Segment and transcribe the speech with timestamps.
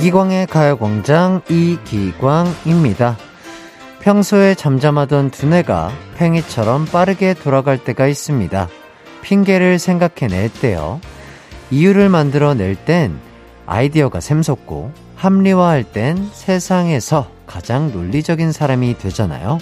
[0.00, 3.18] 이기광의 가요광장 이기광입니다.
[4.00, 8.66] 평소에 잠잠하던 두뇌가 팽이처럼 빠르게 돌아갈 때가 있습니다.
[9.20, 11.02] 핑계를 생각해낼 때요.
[11.70, 13.18] 이유를 만들어낼 땐
[13.66, 19.58] 아이디어가 샘솟고 합리화할 땐 세상에서 가장 논리적인 사람이 되잖아요.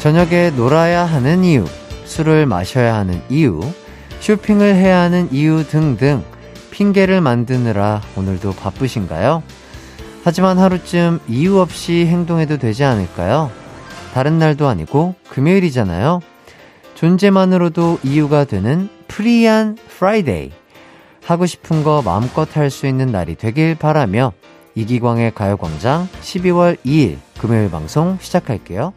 [0.00, 1.66] 저녁에 놀아야 하는 이유,
[2.06, 3.60] 술을 마셔야 하는 이유,
[4.20, 6.24] 쇼핑을 해야 하는 이유 등등
[6.70, 9.42] 핑계를 만드느라 오늘도 바쁘신가요?
[10.24, 13.50] 하지만 하루쯤 이유 없이 행동해도 되지 않을까요?
[14.14, 16.20] 다른 날도 아니고 금요일이잖아요.
[16.94, 20.50] 존재만으로도 이유가 되는 free한 Friday.
[21.24, 24.32] 하고 싶은 거 마음껏 할 수 있는 날이 되길 바라며
[24.74, 28.94] 이기광의 가요광장 12월 2일 금요일 방송 시작할게요.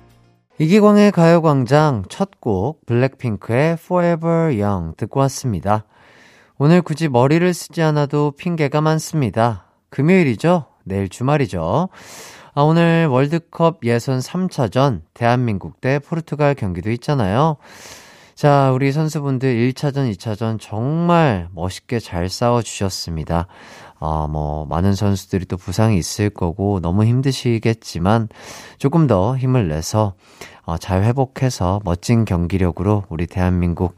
[0.59, 5.85] 이기광의 가요광장 첫 곡 블랙핑크의 Forever Young 듣고 왔습니다.
[6.59, 9.65] 오늘 굳이 머리를 쓰지 않아도 핑계가 많습니다.
[9.89, 10.65] 금요일이죠?
[10.83, 11.89] 내일 주말이죠?
[12.53, 17.57] 아, 오늘 월드컵 예선 3차전 대한민국 대 포르투갈 경기도 있잖아요.
[18.35, 23.47] 자, 우리 선수분들 1차전, 2차전 정말 멋있게 잘 싸워주셨습니다.
[24.05, 28.27] 어, 뭐, 많은 선수들이 또 부상이 있을 거고 너무 힘드시겠지만
[28.77, 30.15] 조금 더 힘을 내서
[30.65, 33.95] 어, 잘 회복해서 멋진 경기력으로 우리 대한민국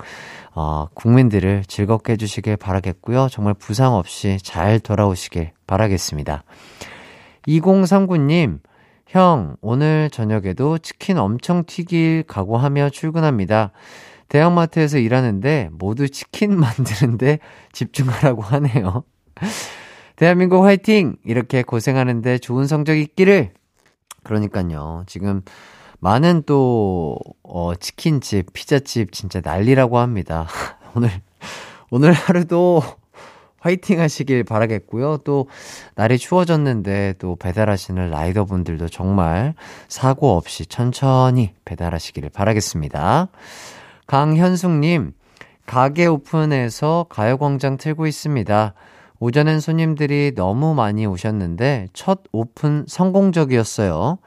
[0.53, 3.29] 어, 국민들을 즐겁게 해주시길 바라겠고요.
[3.31, 6.43] 정말 부상 없이 잘 돌아오시길 바라겠습니다.
[7.47, 8.59] 2039님,
[9.07, 13.71] 형, 오늘 저녁에도 치킨 엄청 튀길 각오하며 출근합니다.
[14.29, 17.39] 대형마트에서 일하는데 모두 치킨 만드는데
[17.73, 19.03] 집중하라고 하네요.
[20.15, 21.17] 대한민국 화이팅!
[21.25, 23.51] 이렇게 고생하는데 좋은 성적 있기를!
[24.23, 25.03] 그러니까요.
[25.07, 25.41] 지금
[25.99, 30.47] 많은 또, 어, 치킨집, 피자집 진짜 난리라고 합니다.
[30.95, 31.09] 오늘,
[31.89, 32.81] 오늘 하루도
[33.59, 35.17] 화이팅 하시길 바라겠고요.
[35.25, 35.49] 또,
[35.95, 39.53] 날이 추워졌는데 또 배달하시는 라이더분들도 정말
[39.89, 43.27] 사고 없이 천천히 배달하시기를 바라겠습니다.
[44.07, 45.11] 강현숙님,
[45.65, 48.73] 가게 오픈해서 가요광장 틀고 있습니다.
[49.19, 54.17] 오전엔 손님들이 너무 많이 오셨는데 첫 오픈 성공적이었어요.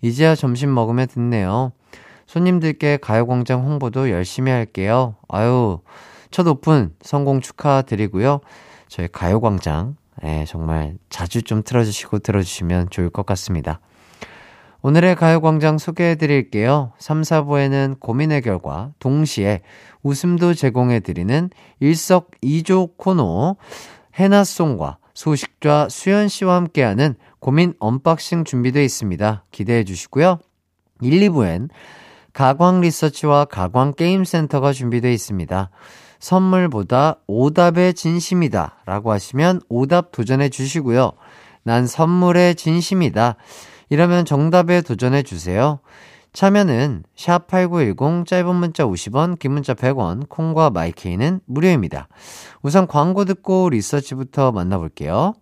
[0.00, 1.72] 이제야 점심 먹으며 듣네요.
[2.26, 5.16] 손님들께 가요광장 홍보도 열심히 할게요.
[5.28, 5.80] 아유,
[6.30, 8.40] 첫 오픈 성공 축하드리고요.
[8.86, 13.80] 저희 가요광장, 예, 정말 자주 좀 틀어주시고 들어주시면 좋을 것 같습니다.
[14.82, 16.92] 오늘의 가요광장 소개해 드릴게요.
[16.98, 19.62] 3, 4부에는 고민 해결과 동시에
[20.02, 21.50] 웃음도 제공해 드리는
[21.80, 23.56] 일석이조 코너
[24.18, 29.44] 해나송과 소식좌 수연 씨와 함께하는 고민 unboxing 준비되어 있습니다.
[29.50, 30.38] 기대해 주시고요.
[31.00, 31.68] 1, 2부엔
[32.32, 35.70] 가광 리서치와 가광 게임센터가 준비되어 있습니다.
[36.18, 41.12] 선물보다 오답에 진심이다 라고 하시면 오답 도전해 주시고요.
[41.62, 43.36] 난 선물에 진심이다.
[43.88, 45.78] 이러면 정답에 도전해 주세요.
[46.32, 52.08] 참여는 샵8910 짧은 문자 50원, 긴 문자 100원, 콩과 마이케이는 무료입니다.
[52.62, 55.34] 우선 광고 듣고 리서치부터 만나볼게요.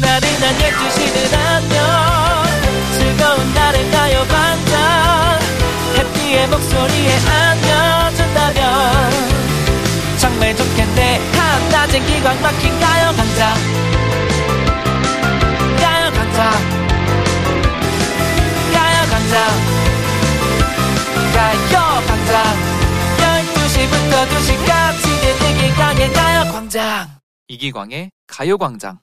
[0.00, 2.44] 나른한 12시는 안녕.
[2.92, 5.40] 즐거운 날을 가요 반짝.
[5.96, 9.10] 해피의 목소리에 안겨준다면.
[10.18, 11.20] 정말 좋겠네.
[11.64, 14.13] 한낮엔 기광 막힌 가요 강장
[19.34, 19.50] 강장
[21.34, 22.36] 가요 강장
[23.18, 25.04] 12시부터 2시까지
[25.50, 27.08] 이기광의 가요 광장.
[27.48, 29.00] 이기광의 가요광장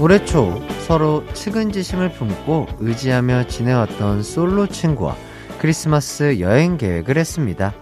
[0.00, 5.16] 올해 초 서로 측은지심을 품고 의지하며 지내왔던 솔로 친구와
[5.58, 7.72] 크리스마스 여행 계획을 했습니다.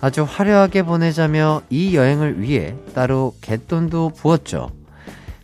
[0.00, 4.72] 아주 화려하게 보내자며 이 여행을 위해 따로 갯돈도 부었죠.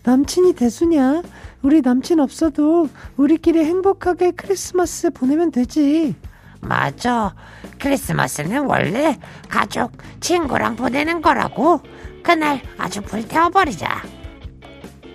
[0.02, 1.22] 남친이 대수냐?
[1.62, 6.16] 우리 남친 없어도 우리끼리 행복하게 크리스마스 보내면 되지.
[6.60, 7.36] 맞아.
[7.78, 9.16] 크리스마스는 원래
[9.48, 11.82] 가족, 친구랑 보내는 거라고.
[12.24, 14.25] 그날 아주 불태워버리자.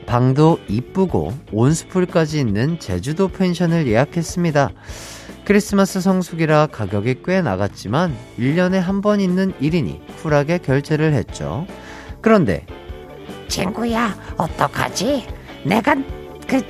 [0.06, 4.72] 방도 이쁘고 온수풀까지 있는 제주도 펜션을 예약했습니다.
[5.46, 11.66] 크리스마스 성수기라 가격이 꽤 나갔지만 1년에 한 번 있는 일이니 쿨하게 결제를 했죠.
[12.22, 12.66] 그런데
[13.48, 15.26] 친구야 어떡하지?
[15.66, 15.96] 내가
[16.48, 16.62] 그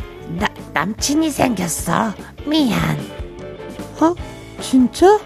[0.74, 2.14] 남친이 생겼어.
[2.48, 2.98] 미안.
[4.00, 4.16] 어?
[4.62, 5.20] 진짜?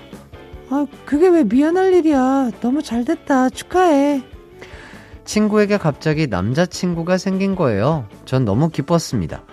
[0.69, 2.49] 아, 그게 왜 미안할 일이야.
[2.61, 3.49] 너무 잘 됐다.
[3.51, 4.23] 축하해.
[5.25, 8.07] 친구에게 갑자기 남자친구가 생긴 거예요.
[8.25, 9.43] 전 너무 기뻤습니다.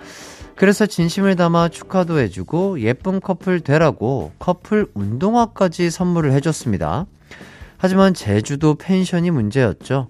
[0.55, 7.05] 그래서 진심을 담아 축하도 해주고 예쁜 커플 되라고 커플 운동화까지 선물을 해줬습니다.
[7.77, 10.07] 하지만 제주도 펜션이 문제였죠.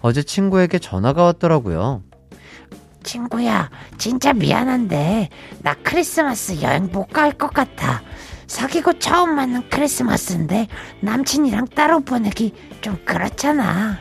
[0.00, 2.02] 어제 친구에게 전화가 왔더라고요.
[3.04, 5.28] 친구야, 진짜 미안한데,
[5.62, 8.02] 나 크리스마스 여행 못 갈 것 같아.
[8.46, 10.68] 사귀고 처음 맞는 크리스마스인데,
[11.00, 13.98] 남친이랑 따로 보내기 좀 그렇잖아.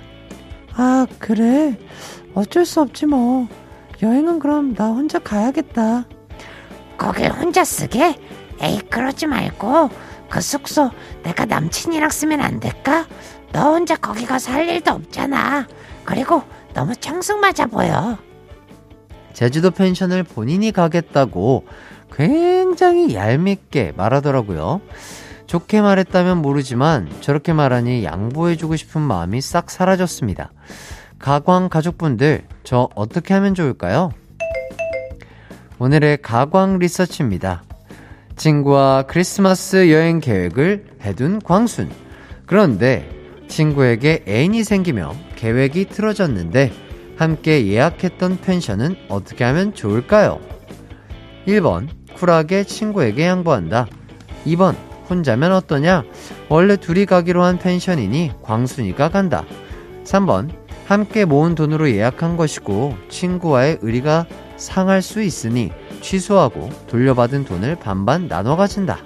[0.76, 1.78] 아, 그래.
[2.34, 3.48] 어쩔 수 없지 뭐.
[4.02, 6.06] 여행은 그럼 나 혼자 가야겠다.
[6.98, 8.20] 거길 혼자 쓰게?
[8.62, 9.90] 에이, 그러지 말고,
[10.30, 10.90] 그 숙소
[11.24, 13.06] 내가 남친이랑 쓰면 안 될까?
[13.52, 15.68] 너 혼자 거기 가서 할 일도 없잖아.
[16.04, 16.42] 그리고
[16.74, 18.18] 너무 청승맞아 보여.
[19.34, 21.66] 제주도 펜션을 본인이 가겠다고
[22.12, 24.82] 굉장히 얄밉게 말하더라고요.
[25.54, 30.52] 좋게 말했다면 모르지만 저렇게 말하니 양보해주고 싶은 마음이 싹 사라졌습니다.
[31.20, 34.12] 가광 가족분들, 저 어떻게 하면 좋을까요?
[35.78, 37.62] 오늘의 가광 리서치입니다.
[38.36, 41.92] 친구와 크리스마스 여행 계획을 해둔 광순.
[42.48, 43.08] 그런데
[43.48, 46.72] 친구에게 애인이 생기며 계획이 틀어졌는데
[47.16, 50.40] 함께 예약했던 펜션은 어떻게 하면 좋을까요?
[51.46, 53.86] 1번, 쿨하게 친구에게 양보한다.
[54.48, 54.76] 2번,
[55.14, 56.04] 혼자면 어떠냐?
[56.50, 59.46] 원래 둘이 가기로 한 펜션이니 광순이가 간다.
[60.04, 60.50] 3번,
[60.88, 64.26] 함께 모은 돈으로 예약한 것이고 친구와의 의리가
[64.58, 65.72] 상할 수 있으니
[66.02, 68.98] 취소하고 돌려받은 돈을 반반 나눠 가진다.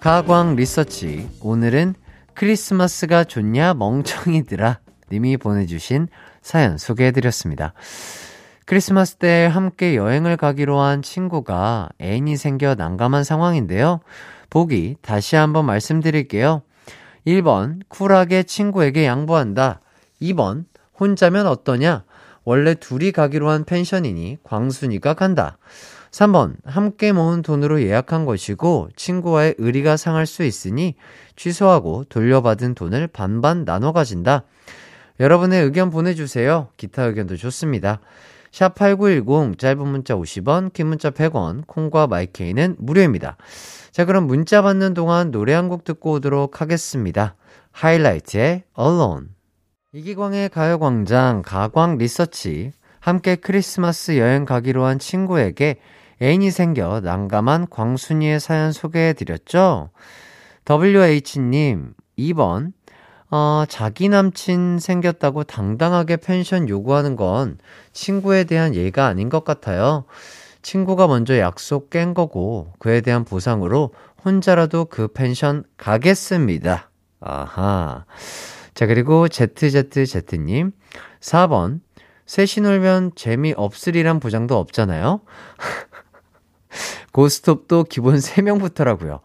[0.00, 1.28] 가광 리서치.
[1.42, 1.94] 오늘은
[2.34, 4.78] 크리스마스가 좋냐 멍청이들아
[5.12, 6.08] 님이 보내주신
[6.42, 7.74] 사연 소개해드렸습니다.
[8.66, 14.00] 크리스마스 때 함께 여행을 가기로 한 친구가 애인이 생겨 난감한 상황인데요.
[14.48, 16.62] 보기 다시 한번 말씀드릴게요.
[17.26, 19.80] 1번, 쿨하게 친구에게 양보한다.
[20.22, 20.66] 2번,
[20.98, 22.04] 혼자면 어떠냐?
[22.44, 25.58] 원래 둘이 가기로 한 펜션이니 광순이가 간다.
[26.10, 30.96] 3번, 함께 모은 돈으로 예약한 것이고 친구와의 의리가 상할 수 있으니
[31.36, 34.44] 취소하고 돌려받은 돈을 반반 나눠 가진다.
[35.20, 36.68] 여러분의 의견 보내주세요.
[36.76, 38.00] 기타 의견도 좋습니다.
[38.50, 43.36] 샵 8910, 짧은 문자 50원, 긴 문자 100원, 콩과 마이케이는 무료입니다.
[43.92, 47.36] 자, 그럼 문자 받는 동안 노래 한 곡 듣고 오도록 하겠습니다.
[47.72, 49.26] 하이라이트의 Alone.
[49.92, 52.72] 이기광의 가요광장 가광 리서치.
[52.98, 55.76] 함께 크리스마스 여행 가기로 한 친구에게
[56.22, 59.90] 애인이 생겨 난감한 광순이의 사연 소개해드렸죠?
[60.68, 62.72] WH님, 2번.
[63.30, 67.58] 어, 자기 남친 생겼다고 당당하게 펜션 요구하는 건
[67.92, 70.04] 친구에 대한 예가 아닌 것 같아요.
[70.62, 73.94] 친구가 먼저 약속 깬 거고 그에 대한 보상으로
[74.24, 76.90] 혼자라도 그 펜션 가겠습니다.
[77.20, 78.04] 아하.
[78.74, 80.72] 자, 그리고 ZZZ님.
[81.20, 81.80] 4번.
[82.26, 85.20] 셋이 놀면 재미없으리란 보장도 없잖아요.
[87.12, 89.20] 고스톱도 기본 3명부터라고요.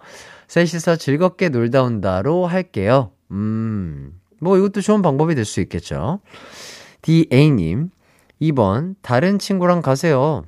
[0.47, 3.14] 셋이서 즐겁게 놀다 온다로 할게요.
[3.31, 6.19] 음, 뭐 이것도 좋은 방법이 될 수 있겠죠.
[7.01, 7.89] DA님,
[8.41, 10.43] 2번, 다른 친구랑 가세요.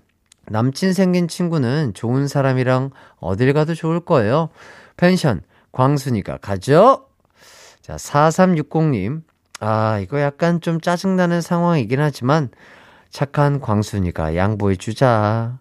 [0.48, 4.50] 남친 생긴 친구는 좋은 사람이랑 어딜 가도 좋을 거예요.
[4.98, 5.42] 펜션,
[5.72, 7.06] 광순이가 가죠?
[7.82, 9.22] 자, 4360님.
[9.60, 12.50] 아, 이거 약간 좀 짜증나는 상황이긴 하지만
[13.10, 15.60] 착한 광순이가 양보해주자.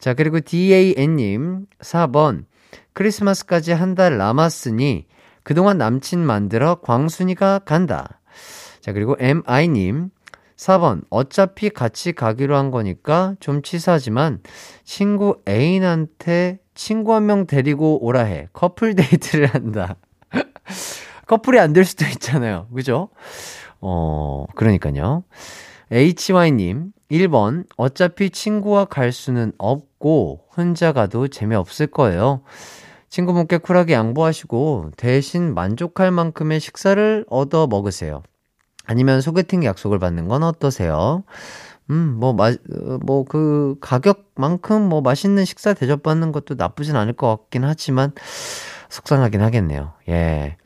[0.00, 1.66] 자, 그리고 DAN님.
[1.80, 2.44] 4번.
[2.92, 5.06] 크리스마스까지 한 달 남았으니
[5.46, 8.18] 그동안 남친 만들어 광순이가 간다.
[8.80, 10.10] 자, 그리고 MI님.
[10.56, 11.02] 4번.
[11.08, 14.40] 어차피 같이 가기로 한 거니까 좀 치사하지만
[14.82, 18.48] 친구 애인한테 친구 한 명 데리고 오라 해.
[18.52, 19.94] 커플 데이트를 한다.
[21.28, 22.66] 커플이 안 될 수도 있잖아요.
[22.74, 23.10] 그죠?
[23.80, 25.22] 어, 그러니까요.
[25.92, 27.66] HY님, 1번.
[27.76, 32.42] 어차피 친구와 갈 수는 없고, 혼자 가도 재미없을 거예요.
[33.16, 38.22] 친구분께 쿨하게 양보하시고, 대신 만족할 만큼의 식사를 얻어 먹으세요.
[38.84, 41.24] 아니면 소개팅 약속을 받는 건 어떠세요?
[41.88, 42.52] 음, 뭐, 마,
[43.06, 48.12] 뭐, 그, 가격만큼 뭐, 맛있는 식사 대접받는 것도 나쁘진 않을 것 같긴 하지만,
[48.90, 49.94] 속상하긴 하겠네요.
[50.10, 50.58] 예.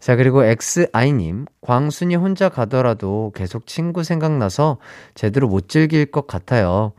[0.00, 4.78] 자, 그리고 XI님, 광순이 혼자 가더라도 계속 친구 생각나서
[5.14, 6.92] 제대로 못 즐길 것 같아요.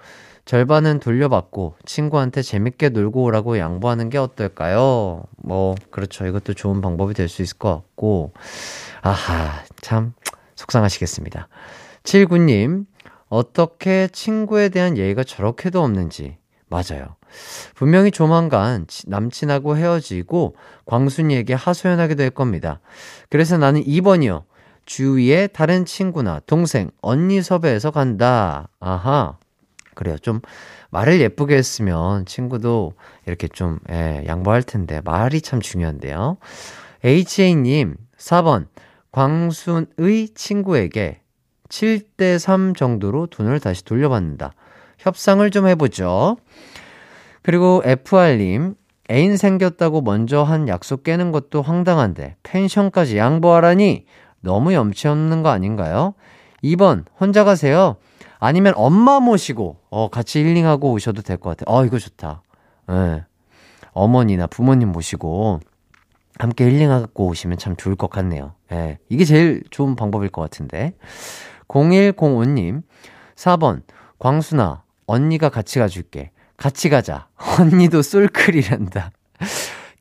[0.46, 5.24] 절반은 돌려받고 친구한테 재밌게 놀고 오라고 양보하는 게 어떨까요?
[5.38, 6.26] 뭐, 그렇죠.
[6.28, 8.34] 이것도 좋은 방법이 될 수 있을 것 같고.
[9.02, 10.14] 아하, 참,
[10.56, 11.48] 속상하시겠습니다.
[12.04, 12.86] 79님,
[13.28, 16.38] 어떻게 친구에 대한 예의가 저렇게도 없는지.
[16.68, 17.16] 맞아요.
[17.74, 22.80] 분명히 조만간 남친하고 헤어지고 광순이에게 하소연하게 될 겁니다.
[23.30, 24.44] 그래서 나는 2번이요.
[24.86, 28.70] 주위에 다른 친구나 동생, 언니 섭외해서 간다.
[28.80, 29.38] 아하.
[29.96, 30.18] 그래요.
[30.18, 30.42] 좀
[30.92, 32.94] 말을 예쁘게 했으면 친구도
[33.26, 35.02] 이렇게 좀, 예, 양보할 텐데.
[35.04, 36.38] 말이 참 중요한데요.
[37.04, 38.68] HA님, 4번.
[39.12, 41.22] 광순의 친구에게
[41.70, 44.54] 7대3 정도로 돈을 다시 돌려받는다.
[45.00, 46.38] 협상을 좀 해보죠.
[47.42, 48.76] 그리고 FR님,
[49.10, 54.06] 애인 생겼다고 먼저 한 약속 깨는 것도 황당한데, 펜션까지 양보하라니
[54.42, 56.14] 너무 염치 없는 거 아닌가요?
[56.64, 57.98] 2번, 혼자 가세요.
[58.40, 61.76] 아니면 엄마 모시고, 어, 같이 힐링하고 오셔도 될 것 같아요.
[61.76, 62.42] 어, 이거 좋다.
[62.90, 62.94] 예.
[62.94, 63.24] 네.
[63.94, 65.60] 어머니나 부모님 모시고,
[66.38, 68.54] 함께 힐링하고 오시면 참 좋을 것 같네요.
[68.72, 68.76] 예.
[68.76, 68.98] 네.
[69.10, 70.94] 이게 제일 좋은 방법일 것 같은데.
[71.68, 72.84] 0105님,
[73.36, 73.82] 4번,
[74.20, 76.32] 광순아, 언니가 같이 가줄게.
[76.58, 77.28] 같이 가자.
[77.60, 79.12] 언니도 솔클이란다.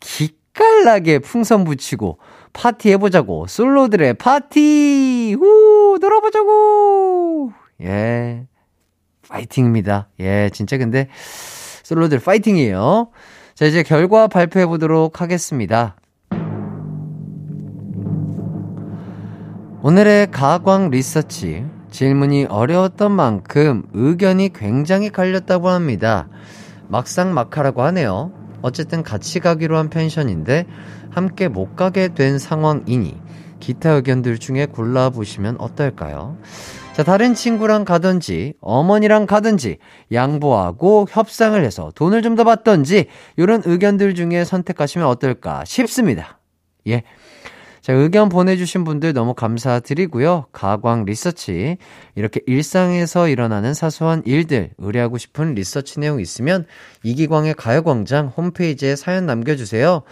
[0.01, 2.19] 기깔나게 풍선 붙이고
[2.53, 3.47] 파티 해보자고.
[3.49, 5.37] 솔로들의 파티!
[5.41, 5.99] 우!
[6.01, 7.53] 놀아보자고!
[7.83, 8.47] 예.
[9.29, 10.09] 파이팅입니다.
[10.21, 11.09] 예, 진짜 근데
[11.83, 13.11] 솔로들 파이팅이에요.
[13.55, 15.97] 자, 이제 결과 발표해 보도록 하겠습니다.
[19.83, 21.67] 오늘의 가광 리서치.
[21.91, 26.29] 질문이 어려웠던 만큼 의견이 굉장히 갈렸다고 합니다.
[26.89, 28.33] 막상 막하라고 하네요.
[28.63, 30.67] 어쨌든 같이 가기로 한 펜션인데
[31.11, 33.21] 함께 못 가게 된 상황이니
[33.61, 36.37] 기타 의견들 중에 골라보시면 어떨까요?
[36.95, 39.79] 자, 다른 친구랑 가든지, 어머니랑 가든지,
[40.13, 46.39] 양보하고 협상을 해서 돈을 좀 더 받던지, 이런 의견들 중에 선택하시면 어떨까 싶습니다.
[46.87, 47.03] 예.
[47.81, 50.47] 자, 의견 보내주신 분들 너무 감사드리고요.
[50.53, 51.79] 가광 리서치.
[52.15, 56.65] 이렇게 일상에서 일어나는 사소한 일들, 의뢰하고 싶은 리서치 내용 있으면
[57.03, 60.03] 이기광의 가요광장 홈페이지에 사연 남겨주세요.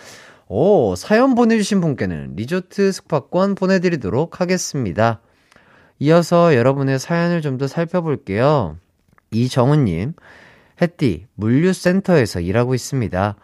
[0.48, 5.20] 오, 사연 보내주신 분께는 리조트 숙박권 보내드리도록 하겠습니다.
[6.02, 8.76] 이어서 여러분의 사연을 좀 더 살펴볼게요.
[9.30, 10.14] 이정훈님,
[10.80, 13.36] 햇띠, 물류센터에서 일하고 있습니다.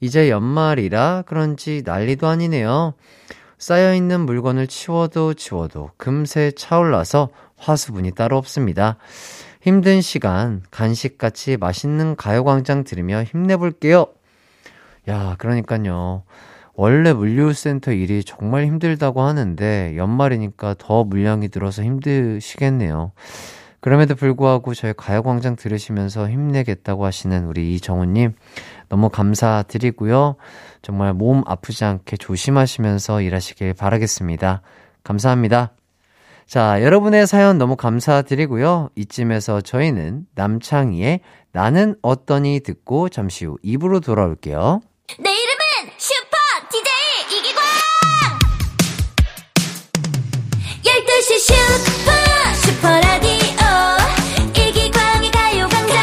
[0.00, 2.94] 이제 연말이라 그런지 난리도 아니네요.
[3.58, 8.96] 쌓여있는 물건을 치워도 치워도 금세 차올라서 화수분이 따로 없습니다.
[9.60, 14.06] 힘든 시간 간식같이 맛있는 가요광장 들으며 힘내볼게요.
[15.10, 16.22] 야, 그러니까요.
[16.76, 23.12] 원래 물류센터 일이 정말 힘들다고 하는데 연말이니까 더 물량이 들어서 힘드시겠네요.
[23.80, 28.34] 그럼에도 불구하고 저희 가요광장 들으시면서 힘내겠다고 하시는 우리 이정우님
[28.88, 30.36] 너무 감사드리고요.
[30.82, 34.60] 정말 몸 아프지 않게 조심하시면서 일하시길 바라겠습니다.
[35.02, 35.72] 감사합니다.
[36.46, 38.90] 자, 여러분의 사연 너무 감사드리고요.
[38.96, 41.20] 이쯤에서 저희는 남창희의
[41.52, 44.80] 나는 어떠니 듣고 잠시 후 입으로 돌아올게요.
[45.18, 45.45] 내
[54.56, 55.96] 이기광의 가요광장.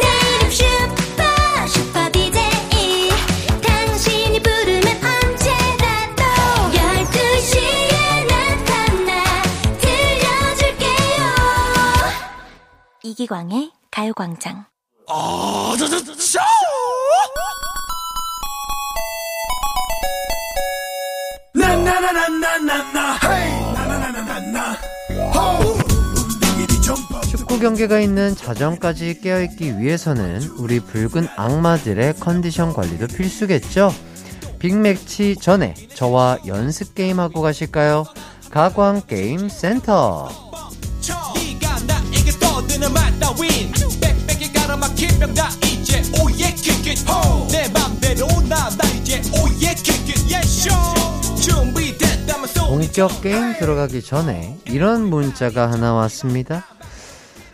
[0.00, 1.22] 내 이름 슈퍼
[1.68, 2.36] 슈퍼 DJ
[3.62, 6.22] 당신이 부르면 언제라도
[6.72, 7.94] 12시에
[8.26, 9.10] 나타나
[9.78, 11.22] 들려줄게요.
[13.04, 13.14] 이
[27.52, 33.92] 축구 경기가 있는 자정까지 깨어있기 위해서는 우리 붉은 악마들의 컨디션 관리도 필수겠죠?
[34.58, 38.04] 빅매치 전에 저와 연습 게임하고 가실까요?
[38.50, 40.30] 가광 게임 센터.
[52.66, 56.64] 본격 게임 들어가기 전에 이런 문자가 하나 왔습니다.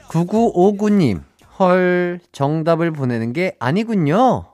[0.08, 1.22] 9959님,
[1.58, 4.46] 헐, 정답을 보내는 게 아니군요.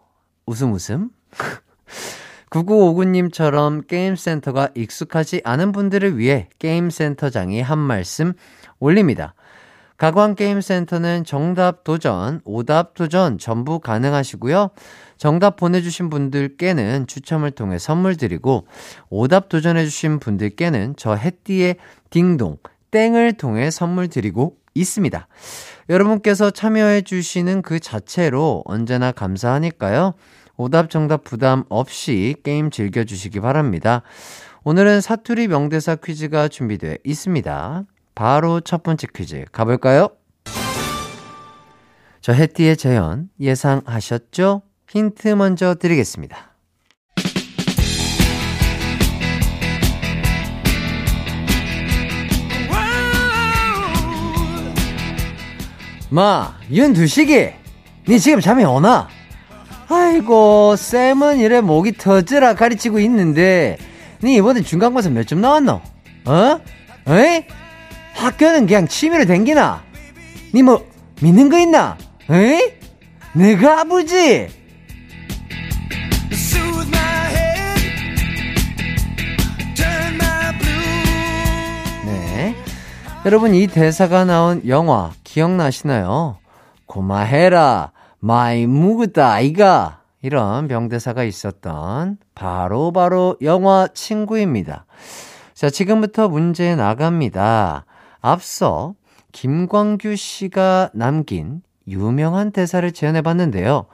[0.46, 1.10] 웃음 웃음.
[2.50, 8.32] 9959님처럼 게임센터가 익숙하지 않은 분들을 위해 게임센터장이 한 말씀
[8.78, 9.34] 올립니다.
[9.96, 14.70] 가광게임센터는 정답 도전, 오답 도전 전부 가능하시고요.
[15.16, 18.66] 정답 보내주신 분들께는 추첨을 통해 선물 드리고,
[19.08, 21.76] 오답 도전해주신 분들께는 저 해띠의
[22.10, 22.58] 딩동,
[22.90, 25.26] 땡을 통해 선물 드리고 있습니다.
[25.88, 30.14] 여러분께서 참여해 주시는 그 자체로 언제나 감사하니까요.
[30.56, 34.02] 오답 정답 부담 없이 게임 즐겨주시기 바랍니다.
[34.62, 37.84] 오늘은 사투리 명대사 퀴즈가 준비되어 있습니다.
[38.14, 40.08] 바로 첫 번째 퀴즈 가볼까요?
[42.20, 44.62] 저 해띠의 재현 예상하셨죠?
[44.88, 46.53] 힌트 먼저 드리겠습니다.
[56.14, 57.48] 마, 윤두식이,
[58.08, 59.08] 니 지금 잠이 오나?
[59.88, 63.78] 아이고, 쌤은 이래 목이 터져라 가르치고 있는데,
[64.22, 65.80] 니 이번에 중간고사 몇 점 나왔노?
[66.26, 66.60] 어?
[67.08, 67.46] 에이?
[68.14, 69.82] 학교는 그냥 취미로 댕기나?
[70.54, 70.86] 니 뭐,
[71.20, 71.98] 믿는 거 있나?
[72.30, 72.60] 에이?
[73.32, 74.46] 내가 아버지!
[82.06, 82.54] 네.
[83.24, 86.38] 여러분, 이 대사가 나온 영화 기억나시나요?
[86.86, 90.02] 고마해라, 마이 묵었다, 아이가.
[90.22, 94.86] 이런 명대사가 있었던 바로 바로 영화 친구입니다.
[95.52, 97.84] 자, 지금부터 문제 나갑니다.
[98.20, 98.94] 앞서
[99.32, 103.86] 김광규 씨가 남긴 유명한 대사를 재현해 봤는데요.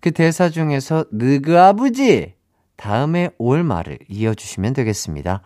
[0.00, 2.34] 그 대사 중에서 느그 아버지
[2.76, 5.42] 다음에 올 말을 이어주시면 되겠습니다.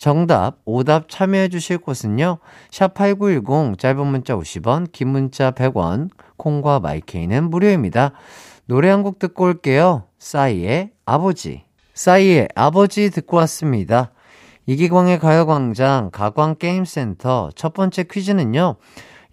[0.00, 2.38] 정답, 오답 참여해 주실 곳은요.
[2.70, 8.12] 샵8910 짧은 문자 50원, 긴 문자 100원, 콩과 마이케이는 무료입니다.
[8.64, 10.04] 노래 한 곡 듣고 올게요.
[10.18, 11.64] 싸이의 아버지.
[11.92, 14.12] 싸이의 아버지 듣고 왔습니다.
[14.64, 18.76] 이기광의 가요광장 가광게임센터 첫 번째 퀴즈는요.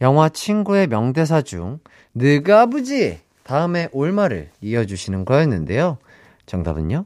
[0.01, 1.79] 영화 친구의 명대사 중
[2.13, 5.97] 느가 아버지 다음에 올말을 이어주시는 거였는데요.
[6.45, 7.05] 정답은요.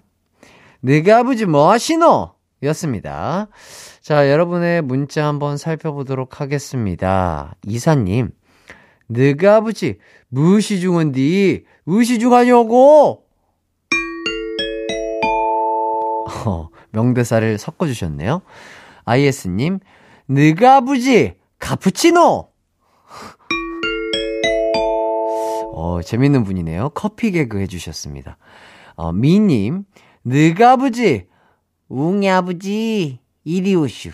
[0.82, 2.41] 느가 아버지 뭐 하시노?
[2.64, 3.48] 였습니다.
[4.02, 7.56] 자, 여러분의 문자 한번 살펴보도록 하겠습니다.
[7.66, 8.32] 이사님,
[9.10, 9.98] 느가 아버지
[10.30, 13.26] 무시 중은디 무시 중하냐고?
[16.46, 18.42] 어, 명대사를 섞어주셨네요.
[19.06, 19.80] IS님,
[20.28, 22.52] 느가 아버지 카푸치노!
[25.74, 26.90] 어, 재밌는 분이네요.
[26.90, 28.38] 커피 개그 해주셨습니다.
[28.96, 29.84] 어, 미님,
[30.24, 31.26] 느가 아버지,
[31.94, 34.12] 웅이 아버지, 이리 오슈,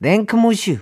[0.00, 0.78] 랭크 모슈.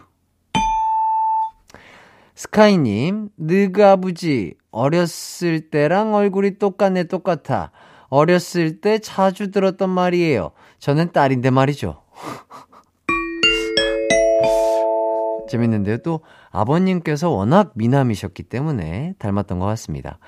[2.36, 7.72] 스카이님, 느그 아버지, 어렸을 때랑 얼굴이 똑같네, 똑같아.
[8.10, 10.52] 어렸을 때 자주 들었던 말이에요.
[10.78, 12.00] 저는 딸인데 말이죠.
[15.50, 15.98] 재밌는데요.
[15.98, 20.20] 또 아버님께서 워낙 미남이셨기 때문에 닮았던 것 같습니다.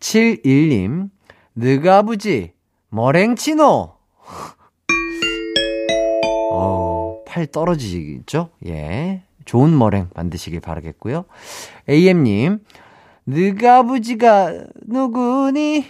[0.00, 1.10] 71님,
[1.56, 2.54] 느그 아버지,
[2.88, 3.98] 머랭치노!
[7.28, 8.50] 어, 팔 떨어지죠?
[8.66, 9.22] 예.
[9.44, 11.24] 좋은 머랭 만드시길 바라겠고요.
[11.88, 12.60] AM님,
[13.26, 15.86] 느그 아버지가 누구니?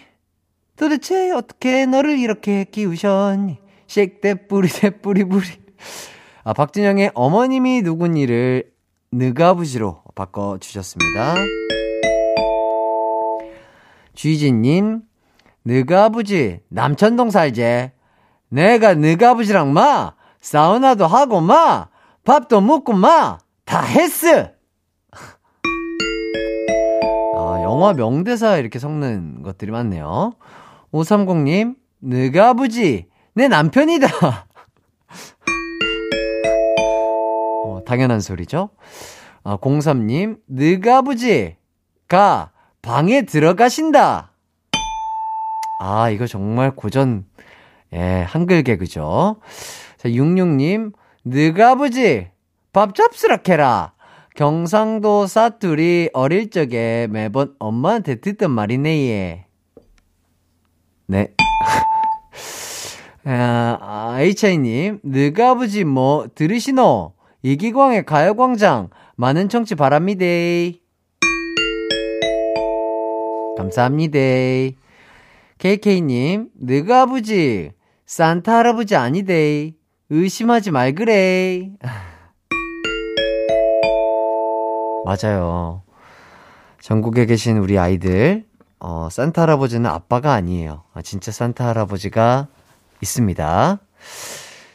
[0.76, 3.58] 도대체 어떻게 너를 이렇게 키우셨니?
[3.86, 5.46] 쉑대 뿌리 대 뿌리 뿌리.
[6.44, 8.70] 아, 박진영의 어머님이 누구니를
[9.10, 11.34] 느가부지로 바꿔주셨습니다.
[14.14, 15.02] 쥐진님,
[15.64, 17.92] 느가부지, 남천동 살제.
[18.48, 21.88] 내가 느가부지랑 마, 사우나도 하고 마,
[22.24, 24.50] 밥도 먹고 마, 다 했어!
[27.36, 30.34] 아, 영화 명대사 이렇게 섞는 것들이 많네요.
[30.92, 34.08] 530님, 느가부지, 내 남편이다!
[37.64, 38.70] 어, 당연한 소리죠.
[39.44, 41.56] 아, 03님, 느가부지가
[42.82, 44.32] 방에 들어가신다.
[45.80, 47.24] 아, 이거 정말 고전,
[47.92, 49.36] 예, 한글 개그죠.
[49.98, 50.92] 자, 66님,
[51.24, 52.28] 느가부지,
[52.72, 53.94] 밥 잡수락해라.
[54.36, 59.46] 경상도 사투리 어릴 적에 매번 엄마한테 듣던 말이네, 예.
[61.08, 61.34] 네.
[63.24, 67.14] 아, HI님, 느가부지 뭐, 들으시노?
[67.42, 70.24] 이기광의 가요광장, 많은 청취 바랍니다.
[73.56, 74.18] 감사합니다.
[75.58, 77.72] KK님, 느가부지,
[78.06, 79.77] 산타 할아버지 아니데.
[80.10, 81.70] 의심하지 말 그래.
[85.04, 85.82] 맞아요.
[86.80, 88.46] 전국에 계신 우리 아이들,
[88.80, 90.84] 어, 산타 할아버지는 아빠가 아니에요.
[90.94, 92.48] 아, 진짜 산타 할아버지가
[93.02, 93.78] 있습니다.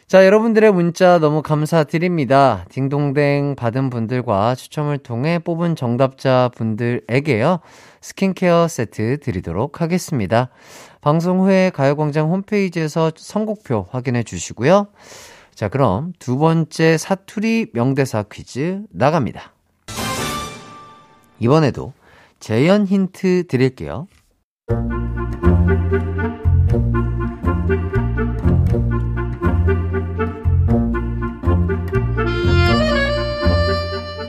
[0.07, 2.65] 자, 여러분들의 문자 너무 감사드립니다.
[2.69, 7.59] 딩동댕 받은 분들과 추첨을 통해 뽑은 정답자 분들에게요.
[8.01, 10.49] 스킨케어 세트 드리도록 하겠습니다.
[11.03, 14.87] 방송 후에 가요광장 홈페이지에서 선곡표 확인해 주시고요.
[15.53, 19.51] 자, 그럼 두 번째 사투리 명대사 퀴즈 나갑니다.
[21.39, 21.91] 이번에도
[22.39, 24.07] 재연 힌트 드릴게요.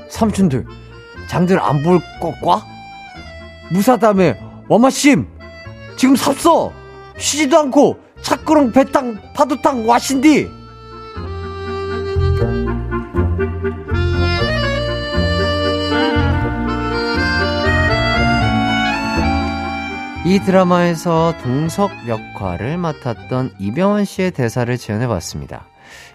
[0.08, 0.66] 삼촌들,
[1.28, 2.64] 장들 안볼 거과?
[3.70, 4.34] 무사다며,
[4.68, 5.33] 어마심!
[6.04, 6.70] 지금 삽서!
[7.16, 10.50] 쉬지도 않고, 차꾸렁 배탕, 파도탕, 와신디!
[20.26, 25.66] 이 드라마에서 동석 역할을 맡았던 이병헌 씨의 대사를 지원해봤습니다.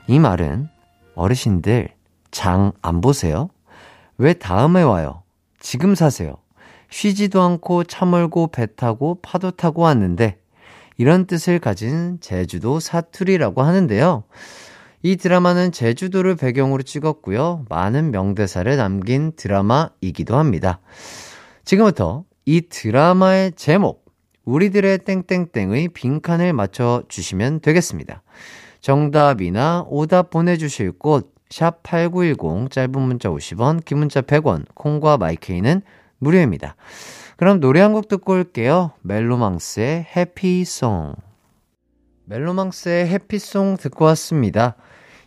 [0.05, 0.69] 이 말은
[1.15, 1.89] 어르신들
[2.29, 3.49] 장 안 보세요?
[4.19, 5.23] 왜 다음에 와요?
[5.59, 6.35] 지금 사세요.
[6.89, 10.39] 쉬지도 않고 차 몰고 배 타고 파도 타고 왔는데
[10.97, 14.23] 이런 뜻을 가진 제주도 사투리라고 하는데요.
[15.01, 17.65] 이 드라마는 제주도를 배경으로 찍었고요.
[17.69, 20.81] 많은 명대사를 남긴 드라마이기도 합니다.
[21.63, 24.05] 지금부터 이 드라마의 제목,
[24.43, 28.23] 우리들의 땡땡땡의 빈칸을 맞춰주시면 되겠습니다.
[28.81, 35.81] 정답이나 오답 보내주실 곳, 샵8910, 짧은 문자 50원, 긴 문자 100원, 콩과 마이케이는
[36.19, 36.75] 무료입니다.
[37.37, 38.91] 그럼 노래 한 곡 듣고 올게요.
[39.01, 41.15] 멜로망스의 해피송.
[42.25, 44.75] 멜로망스의 해피송 듣고 왔습니다.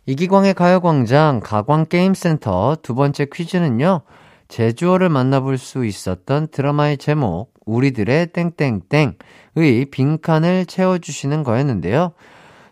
[0.07, 4.03] 이기광의 가요광장 가광게임센터 두 번째 퀴즈는요.
[4.49, 12.13] 제주어를 만나볼 수 있었던 드라마의 제목 우리들의 땡땡땡의 빈칸을 채워주시는 거였는데요.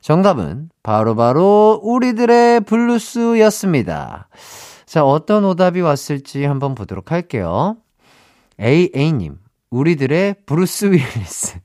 [0.00, 4.28] 정답은 바로바로 바로 우리들의 블루스였습니다.
[4.87, 7.76] 자, 어떤 오답이 왔을지 한번 보도록 할게요.
[8.61, 9.38] AA님,
[9.70, 11.59] 우리들의 브루스 윌리스.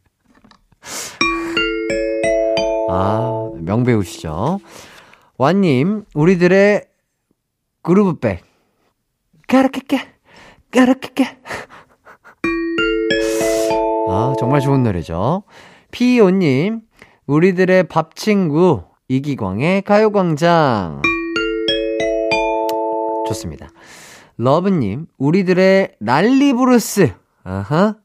[2.89, 4.59] 아, 명배우시죠.
[5.37, 6.85] 완님, 우리들의
[7.81, 8.45] 그루브백.
[9.47, 9.99] 까르케케,
[10.71, 11.37] 까르케케.
[14.07, 15.43] 아, 정말 좋은 노래죠.
[15.91, 16.81] 피오님,
[17.27, 21.01] 우리들의 밥 친구, 이기광의 가요광장.
[23.27, 23.67] 좋습니다.
[24.37, 27.13] 러브님, 우리들의 난리브루스.
[27.43, 27.95] 아하.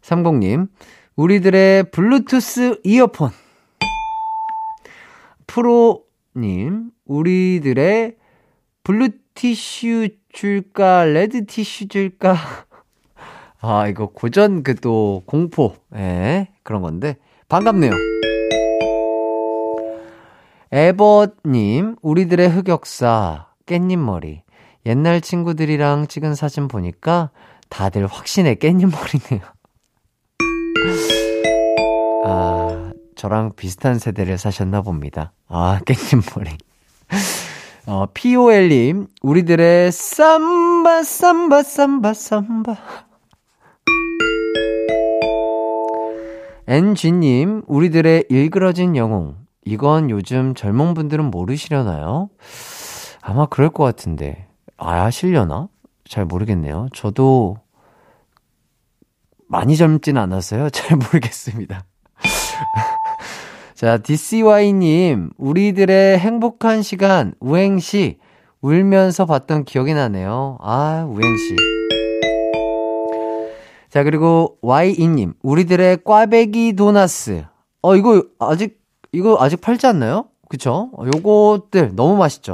[0.00, 0.68] 30님,
[1.16, 3.30] 우리들의 블루투스 이어폰.
[5.46, 8.16] 프로님, 우리들의
[8.84, 12.36] 블루티슈 줄까, 레드티슈 줄까?
[13.60, 17.16] 아, 이거 고전 그 또 공포, 예, 그런 건데,
[17.48, 17.90] 반갑네요.
[20.72, 24.40] 에버님, 우리들의 흑역사, 깻잎머리.
[24.84, 27.30] 옛날 친구들이랑 찍은 사진 보니까
[27.68, 29.42] 다들 확신에 깻잎머리네요.
[32.24, 35.32] 아, 저랑 비슷한 세대를 사셨나 봅니다.
[35.48, 36.58] 아, 깻잎머리.
[37.86, 42.76] 어, POL님, 우리들의 쌈바, 쌈바, 쌈바, 쌈바.
[46.66, 49.45] NG님, 우리들의 일그러진 영웅.
[49.66, 52.30] 이건 요즘 젊은 분들은 모르시려나요?
[53.20, 54.46] 아마 그럴 것 같은데.
[54.76, 55.68] 아, 아시려나?
[56.08, 56.86] 잘 모르겠네요.
[56.94, 57.56] 저도
[59.48, 60.70] 많이 젊진 않았어요.
[60.70, 61.84] 잘 모르겠습니다.
[63.74, 68.18] 자, DCY님, 우리들의 행복한 시간, 우행시,
[68.60, 70.58] 울면서 봤던 기억이 나네요.
[70.60, 71.56] 아, 우행시.
[73.90, 77.44] 자, 그리고 YE님, 우리들의 꽈배기 도나스.
[77.82, 78.85] 어, 이거 아직,
[79.16, 80.26] 이거 아직 팔지 않나요?
[80.50, 80.90] 그쵸?
[80.92, 82.52] 어, 요것들 너무 맛있죠?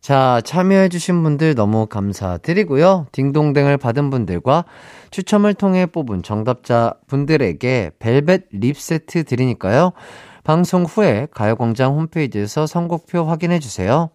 [0.00, 3.06] 자, 참여해주신 분들 너무 감사드리고요.
[3.12, 4.64] 딩동댕을 받은 분들과
[5.12, 9.92] 추첨을 통해 뽑은 정답자 분들에게 벨벳 립 세트 드리니까요.
[10.42, 14.10] 방송 후에 가요광장 홈페이지에서 선곡표 확인해주세요.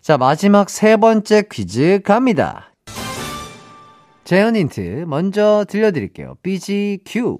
[0.00, 2.72] 자, 마지막 세 번째 퀴즈 갑니다.
[4.24, 6.38] 재현 힌트 먼저 들려드릴게요.
[6.42, 7.38] BGQ.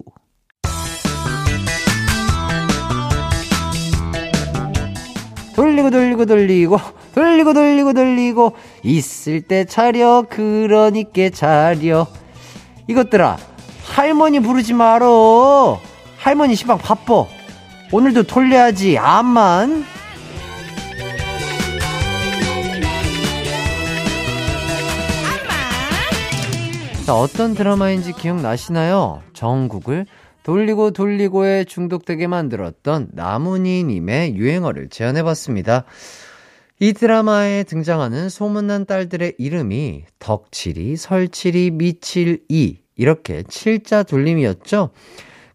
[5.55, 6.77] 돌리고 돌리고 돌리고
[7.13, 12.07] 돌리고 돌리고 돌리고 있을 때 차려 그러니까 차려.
[12.87, 13.37] 이것들아
[13.85, 15.79] 할머니 부르지 말어.
[16.17, 17.25] 할머니 시방 바빠.
[17.91, 18.97] 오늘도 돌려야지.
[18.97, 19.85] 암만.
[27.05, 29.21] 자 어떤 드라마인지 기억나시나요?
[29.33, 30.05] 정국을
[30.43, 35.85] 돌리고 돌리고에 중독되게 만들었던 나문희님의 유행어를 재현해봤습니다.
[36.79, 44.89] 이 드라마에 등장하는 소문난 딸들의 이름이 덕칠이, 설칠이, 미칠이 이렇게 칠자 돌림이었죠.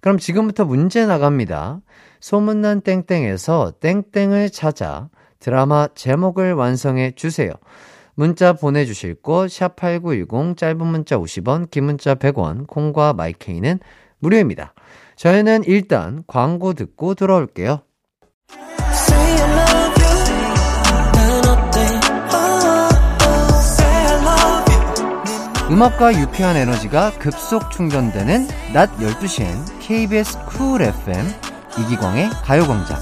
[0.01, 1.81] 그럼 지금부터 문제 나갑니다.
[2.21, 5.09] 소문난 땡땡에서 땡땡을 찾아
[5.41, 7.51] 드라마 제목을 완성해 주세요.
[8.15, 13.81] 문자 보내주실 곳, 샵8910, 짧은 문자 50원, 긴 문자 100원, 콩과 마이케이는
[14.21, 14.75] 무료입니다.
[15.17, 17.81] 저희는 일단 광고 듣고 돌아올게요.
[25.69, 31.27] 음악과 유쾌한 에너지가 급속 충전되는 낮 12시엔 KBS 쿨 FM
[31.81, 32.97] 이기광의 가요광장.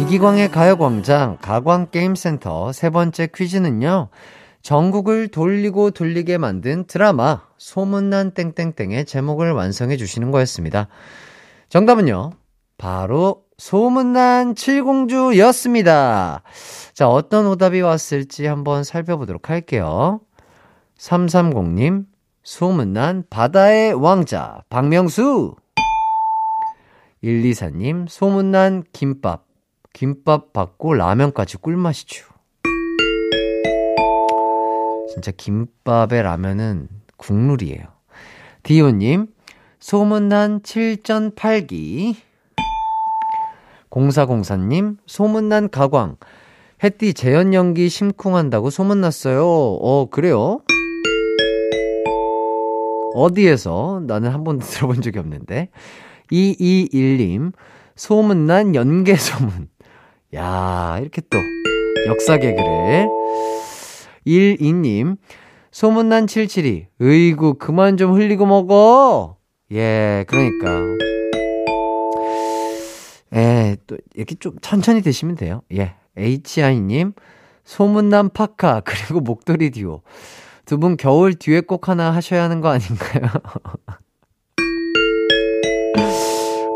[0.00, 4.08] 이기광의 가요광장 가광게임센터 세 번째 퀴즈는요.
[4.68, 10.88] 전국을 돌리고 돌리게 만든 드라마 소문난 땡땡땡의 제목을 완성해 주시는 거였습니다.
[11.70, 12.32] 정답은요.
[12.76, 16.42] 바로 소문난 칠공주였습니다.
[16.92, 20.20] 자, 어떤 오답이 왔을지 한번 살펴보도록 할게요.
[20.98, 22.04] 330님,
[22.42, 25.56] 소문난 바다의 왕자, 박명수!
[27.24, 29.46] 124님, 소문난 김밥.
[29.94, 32.27] 김밥 받고 라면까지 꿀맛이죠.
[35.18, 37.82] 진짜 김밥에 라면은 국룰이에요.
[38.62, 39.26] 디오님,
[39.80, 42.14] 소문난 7전 8기.
[43.90, 46.16] 0404님, 소문난 가광.
[46.84, 49.44] 햇띠 재현 연기 심쿵한다고 소문났어요.
[49.44, 50.60] 어, 그래요?
[53.14, 54.02] 어디에서?
[54.06, 55.70] 나는 한 번도 들어본 적이 없는데.
[56.30, 57.52] 221님,
[57.96, 59.68] 소문난 연계 소문.
[60.34, 61.38] 야, 이렇게 또
[62.06, 63.08] 역사 개그를.
[64.28, 65.16] 12님,
[65.70, 66.86] 소문난 772.
[67.00, 69.36] 으이구, 그만 좀 흘리고 먹어.
[69.72, 70.80] 예, 그러니까.
[73.34, 75.62] 예, 또, 이렇게 좀 천천히 드시면 돼요.
[75.74, 75.94] 예.
[76.16, 77.12] HI님,
[77.64, 80.02] 소문난 파카, 그리고 목도리 듀오.
[80.64, 83.22] 두 분 겨울 뒤에 꼭 하나 하셔야 하는 거 아닌가요?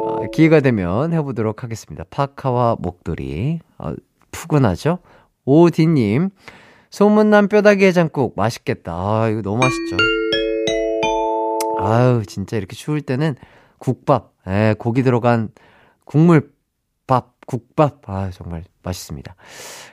[0.00, 2.04] 어, 기회가 되면 해보도록 하겠습니다.
[2.08, 3.58] 파카와 목도리.
[3.78, 3.92] 어,
[4.30, 4.98] 푸근하죠?
[5.44, 6.30] 오디님,
[6.92, 8.92] 소문난 뼈다귀 해장국 맛있겠다.
[8.92, 9.96] 아, 이거 너무 맛있죠.
[11.80, 13.34] 아유, 진짜 이렇게 추울 때는
[13.78, 15.48] 국밥, 예, 고기 들어간
[16.04, 18.02] 국물밥, 국밥.
[18.10, 19.34] 아, 정말 맛있습니다.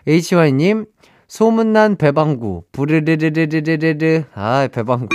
[0.08, 0.88] HY님,
[1.30, 4.24] 소문난 배방구, 부르르르르르르르.
[4.34, 5.08] 아, 배방구.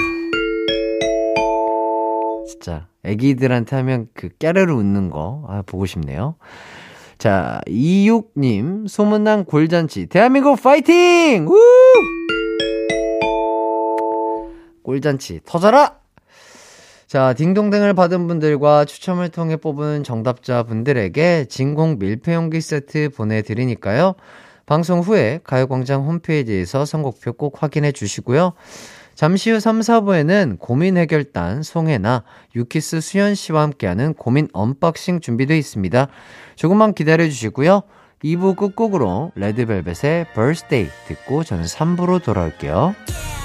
[2.48, 6.36] 진짜, 애기들한테 하면 그 깨르르 웃는 거, 아, 보고 싶네요.
[7.24, 10.08] 자, 26님, 소문난 골잔치.
[10.08, 11.46] 대한민국 파이팅!
[11.48, 11.58] 우!
[14.82, 15.96] 꿀잔치, 터져라!
[17.06, 24.16] 자, 딩동댕을 받은 분들과 추첨을 통해 뽑은 정답자 분들에게 진공 밀폐용기 세트 보내드리니까요.
[24.66, 28.52] 방송 후에 가요광장 홈페이지에서 선곡표 꼭 확인해 주시고요.
[29.14, 32.24] 잠시 후 3, 4부에는 고민 해결단 송혜나
[32.56, 36.08] 유키스 수현 씨와 함께하는 고민 언박싱 준비되어 있습니다.
[36.56, 37.82] 조금만 기다려 주시고요.
[38.24, 42.74] 2부 끝곡으로 레드벨벳의 birthday 듣고 저는 3부로 돌아올게요.
[42.76, 43.43] One,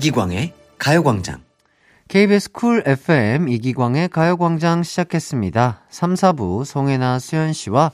[0.00, 1.42] 이기광의 가요광장.
[2.08, 5.82] KBS 쿨 FM 이기광의 가요광장 시작했습니다.
[5.90, 7.92] 3, 4부 송해나 수현 씨와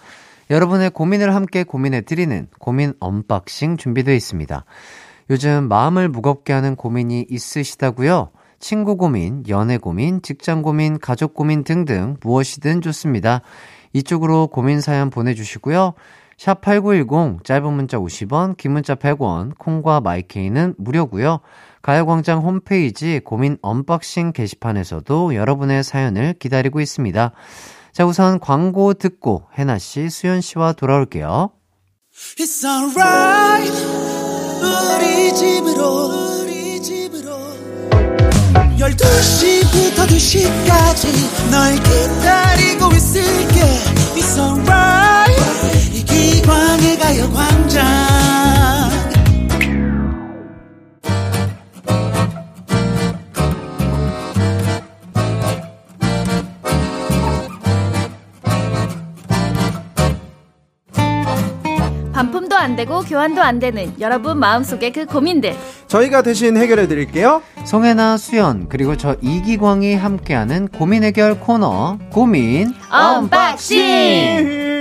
[0.48, 4.64] 여러분의 고민을 함께 고민해 드리는 고민 언박싱 준비되어 있습니다.
[5.30, 8.30] 요즘 마음을 무겁게 하는 고민이 있으시다고요?
[8.60, 13.40] 친구 고민, 연애 고민, 직장 고민, 가족 고민 등등 무엇이든 좋습니다.
[13.94, 15.94] 이쪽으로 고민 사연 보내주시고요.
[16.38, 21.40] 샵 8910, 짧은 문자 50원, 긴 문자 100원, 콩과 마이케이는 무료고요.
[21.86, 27.30] 가요광장 홈페이지 고민 언박싱 게시판에서도 여러분의 사연을 기다리고 있습니다.
[27.92, 29.44] 자, 우선 광고 듣고
[30.72, 31.52] 돌아올게요.
[32.66, 33.72] Alright.
[34.98, 37.30] 우리 집으로 우리 집으로.
[38.80, 43.60] 12시부터 2시까지 널 기다리고 있을게.
[45.94, 48.26] 이기광의 가요광장
[62.56, 65.54] 반품도 안 되고 교환도 안 되는 여러분 마음속의 그 고민들.
[65.86, 67.42] 저희가 대신 해결해 드릴게요.
[67.64, 74.75] 송해나, 수현, 그리고 저 이기광이 함께하는 고민 해결 코너, 고민 언박싱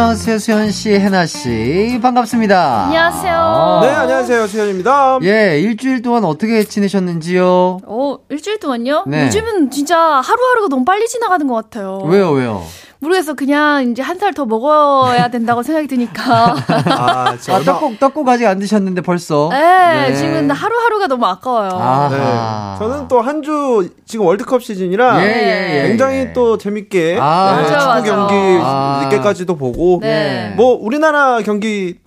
[0.00, 0.38] 안녕하세요.
[0.38, 1.98] 수현 씨, 혜나 씨.
[2.00, 2.84] 반갑습니다.
[2.86, 3.80] 안녕하세요.
[3.82, 4.46] 네, 안녕하세요.
[4.46, 5.18] 수현입니다.
[5.24, 7.80] 예, 일주일 동안 어떻게 지내셨는지요?
[7.84, 9.04] 어, 일주일 동안요?
[9.06, 9.26] 네.
[9.26, 11.98] 요즘은 진짜 하루하루가 너무 빨리 지나가는 것 같아요.
[12.06, 12.62] 왜요, 왜요?
[13.00, 13.34] 모르겠어.
[13.34, 16.54] 그냥 이제 한 살 더 먹어야 된다고 생각이 드니까.
[16.68, 19.48] 아, 진짜 아, 떡국, 떡국 아직 안 드셨는데 벌써?
[19.50, 21.70] 네, 지금 하루하루가 너무 아까워요.
[21.70, 22.08] 아하.
[22.10, 22.78] 네.
[22.78, 25.88] 저는 또 한 주 지금 월드컵 시즌이라 예, 예, 예.
[25.88, 28.02] 굉장히 또 재밌게 아, 네, 맞아, 축구 맞아.
[28.02, 29.00] 경기 아.
[29.04, 30.52] 늦게까지도 보고 네.
[30.56, 31.98] 뭐 우리나라 경기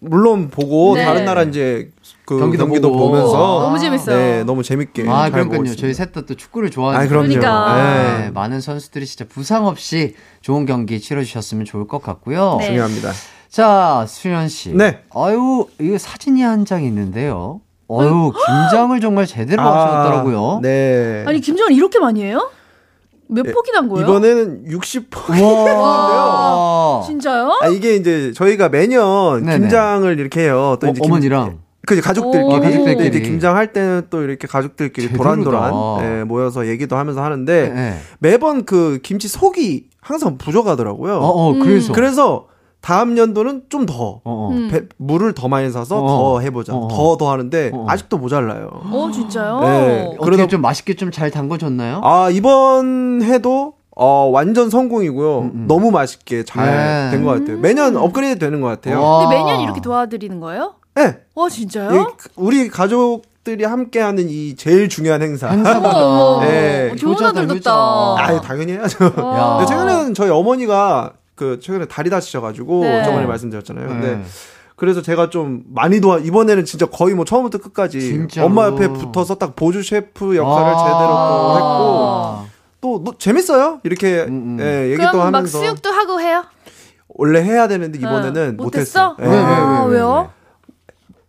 [0.00, 1.04] 물론 보고 네.
[1.04, 1.90] 다른 나라 이제
[2.28, 3.08] 그 경기도 경기도, 보고.
[3.08, 4.16] 보면서 너무 재밌어요.
[4.16, 5.74] 네, 너무 재밌게 아, 그러니까요.
[5.76, 7.28] 저희 셋 다 또 축구를 좋아하는 아, 그럼요.
[7.28, 8.18] 그러니까.
[8.18, 12.56] 네, 많은 선수들이 진짜 부상 없이 좋은 경기 치러 주셨으면 좋을 것 같고요.
[12.60, 12.66] 네.
[12.66, 13.12] 중요합니다.
[13.48, 14.74] 자, 수현 씨.
[14.74, 15.00] 네.
[15.14, 17.60] 아유, 이거 사진이 한 장 있는데요.
[17.90, 18.32] 어유,
[18.70, 20.56] 김장을 정말 제대로 하셨더라고요.
[20.58, 21.24] 아, 네.
[21.26, 22.50] 아니, 김정은 이렇게 많이 해요?
[23.30, 24.06] 몇 폭이나 한 거예요?
[24.06, 25.74] 이번에는 60%.
[25.78, 27.02] 와.
[27.06, 27.58] 진짜요?
[27.62, 29.58] 아, 이게 이제 저희가 매년 네네.
[29.60, 30.76] 김장을 이렇게 해요.
[30.80, 31.58] 또 어, 이제 김- 어머니랑.
[31.88, 33.08] 그 이제 가족들끼리, 가족들끼리.
[33.08, 35.12] 이제 김장할 때는 또 이렇게 가족들끼리.
[35.14, 35.72] 도란도란
[36.20, 37.98] 예, 모여서 얘기도 하면서 하는데 네.
[38.18, 41.14] 매번 그 김치 속이 항상 부족하더라고요.
[41.16, 41.92] 어, 어, 그래서.
[41.94, 42.46] 그래서
[42.80, 44.50] 다음 연도는 좀더 어, 어.
[44.52, 44.68] 음.
[44.70, 46.06] 배- 물을 더 많이 사서 어.
[46.06, 46.74] 더 해보자.
[46.74, 46.88] 어.
[46.88, 47.86] 더더 하는데 어.
[47.88, 48.68] 아직도 모자라요.
[48.72, 49.60] 어, 진짜요?
[49.60, 50.04] 네.
[50.20, 52.02] 어떻게 그러다- 좀 맛있게 좀 잘 담궈줬나요?
[52.04, 55.38] 아 이번 해도 어 완전 성공이고요.
[55.40, 55.64] 음, 음.
[55.66, 56.66] 너무 맛있게 잘
[57.10, 57.16] 네.
[57.16, 57.58] 된것 같아요.
[57.58, 59.26] 매년 업그레이드 되는 것 같아요.
[59.28, 60.74] 매년 이렇게 도와드리는 거예요?
[60.98, 61.18] 네.
[61.34, 61.92] 어, 진짜요?
[62.00, 65.48] 이- 우리 가족들이 함께하는 이 제일 중요한 행사.
[65.50, 66.40] 어머.
[66.44, 66.90] 네.
[66.92, 67.70] 어, 좋은 효자다, 아들 효자.
[67.70, 68.34] 같다.
[68.34, 69.04] 아 당연히 해야죠.
[69.04, 69.56] 야.
[69.58, 73.04] 근데 최근에는 저희 어머니가 그 최근에 다리 다치셔가지고 네.
[73.04, 73.88] 저번에 말씀드렸잖아요.
[73.88, 74.22] 근데 네.
[74.76, 78.46] 그래서 제가 좀 많이 도와 이번에는 진짜 거의 뭐 처음부터 끝까지 진짜로.
[78.46, 80.78] 엄마 옆에 붙어서 딱 보조 셰프 역할을 아.
[80.78, 81.66] 제대로 또 했고
[82.06, 82.44] 아.
[82.80, 83.80] 또 너- 재밌어요.
[83.82, 84.60] 이렇게 음, 음.
[84.60, 86.44] 예, 얘기도 그럼 막 하면서 수육도 하고 해요?
[87.08, 89.14] 원래 해야 되는데 이번에는 어, 못했어.
[89.14, 89.16] 못했어?
[89.20, 89.24] 예.
[89.24, 90.30] 왜, 왜, 아, 왜요?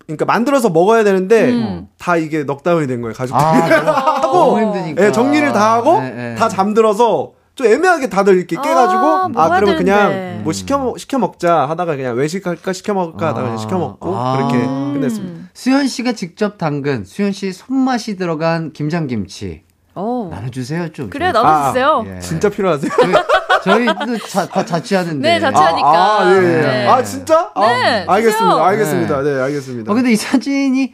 [0.09, 1.87] 그러니까 만들어서 먹어야 되는데 음.
[1.99, 3.45] 다 이게 넉다운이 된 거예요 가족들.
[3.45, 5.05] 아, 너무, 너무 힘드니까.
[5.05, 6.35] 예, 정리를 다 하고 네, 네.
[6.35, 10.41] 다 잠들어서 좀 애매하게 다들 이렇게 아, 깨가지고 아, 먹어야 그러면 그냥.
[10.43, 13.57] 뭐 시켜 먹- 시켜 먹자 하다가 그냥 외식할까 시켜 먹을까 하다가 그냥 아.
[13.57, 14.37] 시켜 먹고 아.
[14.37, 14.93] 그렇게 음.
[14.93, 15.49] 끝냈습니다.
[15.53, 19.61] 수현 씨가 직접 담근 수현 씨 손맛이 들어간 김장김치
[19.95, 20.29] 어.
[20.31, 21.09] 나눠주세요 좀.
[21.09, 21.43] 그래, 좀.
[21.43, 22.05] 나눠주세요.
[22.15, 22.19] 예.
[22.21, 22.89] 진짜 필요하세요?
[23.63, 25.27] 저희, 저희도 자, 다 자취하는데.
[25.27, 25.87] 네, 자취하니까.
[25.87, 26.61] 아, 아, 예, 예.
[26.61, 26.87] 네.
[26.87, 27.51] 아, 진짜?
[27.53, 28.65] 아, 네, 알겠습니다.
[28.67, 29.21] 알겠습니다.
[29.21, 29.91] 네, 알겠습니다.
[29.91, 30.93] 어, 근데 이 사진이,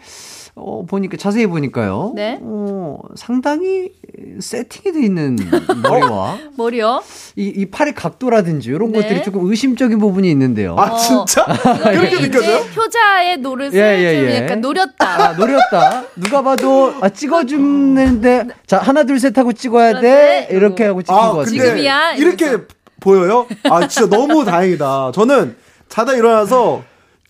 [0.58, 2.14] 어, 보니까, 자세히 보니까요.
[2.16, 2.40] 네.
[2.42, 3.92] 어, 상당히
[4.40, 5.36] 세팅이 돼 있는
[5.84, 7.04] 머리와 머리요?
[7.36, 9.02] 이, 이 팔의 각도라든지 이런 네.
[9.02, 10.78] 것들이 조금 의심적인 부분이 있는데요.
[10.80, 11.44] 아, 진짜?
[11.92, 12.60] 그렇게 이게 느껴져요?
[12.60, 14.44] 효자의 노릇을 예, 예, 좀 예.
[14.44, 15.24] 약간 노렸다.
[15.30, 16.04] 아, 노렸다.
[16.16, 20.48] 누가 봐도, 아, 찍어주는데, 자, 하나, 둘, 셋 하고 찍어야 돼.
[20.48, 21.46] 그런데, 이렇게 하고 찍힌 아, 것 같아요.
[21.46, 22.14] 지금이야?
[22.14, 22.58] 이렇게.
[23.02, 23.46] 보여요?
[23.70, 25.12] 아, 진짜 너무 다행이다.
[25.14, 25.56] 저는
[25.90, 26.82] 자다 일어나서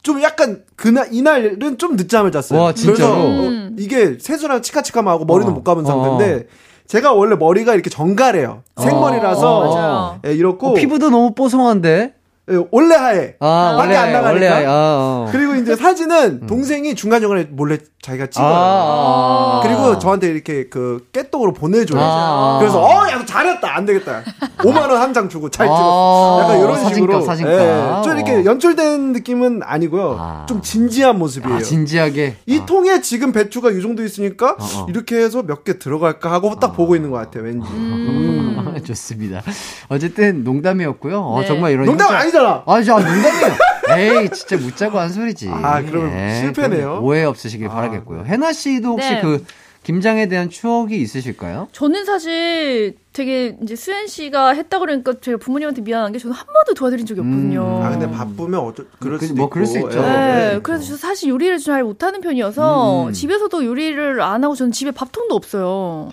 [0.06, 2.62] 좀 약간 그날 이날은 좀 늦잠을 잤어요.
[2.62, 2.96] 와, 진짜로?
[2.96, 3.76] 그래서 어, 음.
[3.78, 5.56] 이게 세수랑 치카치카만 머리는 어.
[5.56, 5.88] 못 감은 어.
[5.88, 6.48] 상태인데
[6.88, 8.62] 제가 원래 머리가 이렇게 정갈해요.
[8.78, 10.20] 생머리라서 어, 맞아요.
[10.28, 12.14] 예, 이렇고 어, 피부도 너무 뽀송한데?
[12.52, 13.36] 예, 원래 하얘.
[13.40, 14.56] 아, 밖에 원래, 안 나가니까.
[14.56, 15.30] 원래, 아, 어.
[15.32, 18.48] 그리고 이제 사진은 동생이 중간 중간에 몰래 자기가 찍어요.
[18.48, 19.60] 아, 아.
[19.64, 22.00] 그리고 저한테 이렇게 그 깨톡으로 보내줘요.
[22.00, 22.58] 아.
[22.60, 23.76] 그래서 어, 야, 너 잘했다.
[23.76, 24.22] 안 되겠다.
[24.60, 25.70] 5만 원 한 장 주고 잘 아.
[25.76, 26.40] 찍었어.
[26.44, 27.22] 약간 이런 사진값, 식으로.
[27.22, 27.54] 사진값.
[27.60, 30.18] 예, 좀 이렇게 연출된 느낌은 아니고요.
[30.20, 30.46] 아.
[30.48, 31.58] 좀 진지한 모습이에요.
[31.58, 32.36] 아, 진지하게.
[32.46, 32.66] 이 아.
[32.68, 34.86] 통에 지금 배추가 이 정도 있으니까 어, 어.
[34.90, 37.44] 이렇게 해서 몇 개 들어갈까 하고 딱 보고 있는 것 같아요.
[37.46, 37.68] 왠지.
[37.72, 38.76] 음.
[38.86, 39.42] 좋습니다.
[39.90, 41.20] 어쨌든 농담이었고요.
[41.20, 41.48] 어, 네.
[41.48, 42.64] 정말 이런 농담 효자- 아니잖아.
[42.68, 43.54] 아, 저 농담이에요.
[44.00, 45.50] 에이, 진짜 묻자고 한 소리지.
[45.50, 46.90] 아, 그러면 실패네요.
[46.90, 48.26] 그럼 오해 없으시길 바라겠고요.
[48.26, 49.22] 해나 씨도 혹시 네.
[49.22, 49.46] 그
[49.84, 51.68] 김장에 대한 추억이 있으실까요?
[51.72, 56.74] 저는 사실 되게 이제 수현 씨가 했다 그러니까 제가 부모님한테 미안한 게 저는 한 번도
[56.74, 57.84] 도와드린 적이 없거든요.
[57.84, 59.54] 아, 근데 바쁘면 어쩌, 그럴 그, 수도 뭐 있고.
[59.54, 60.00] 그럴 수 있죠.
[60.00, 60.02] 예.
[60.02, 60.60] 네, 네.
[60.64, 63.14] 그래서 저 사실 요리를 잘 못하는 편이어서 음.
[63.14, 66.10] 집에서도 요리를 안 하고 저는 집에 밥통도 없어요.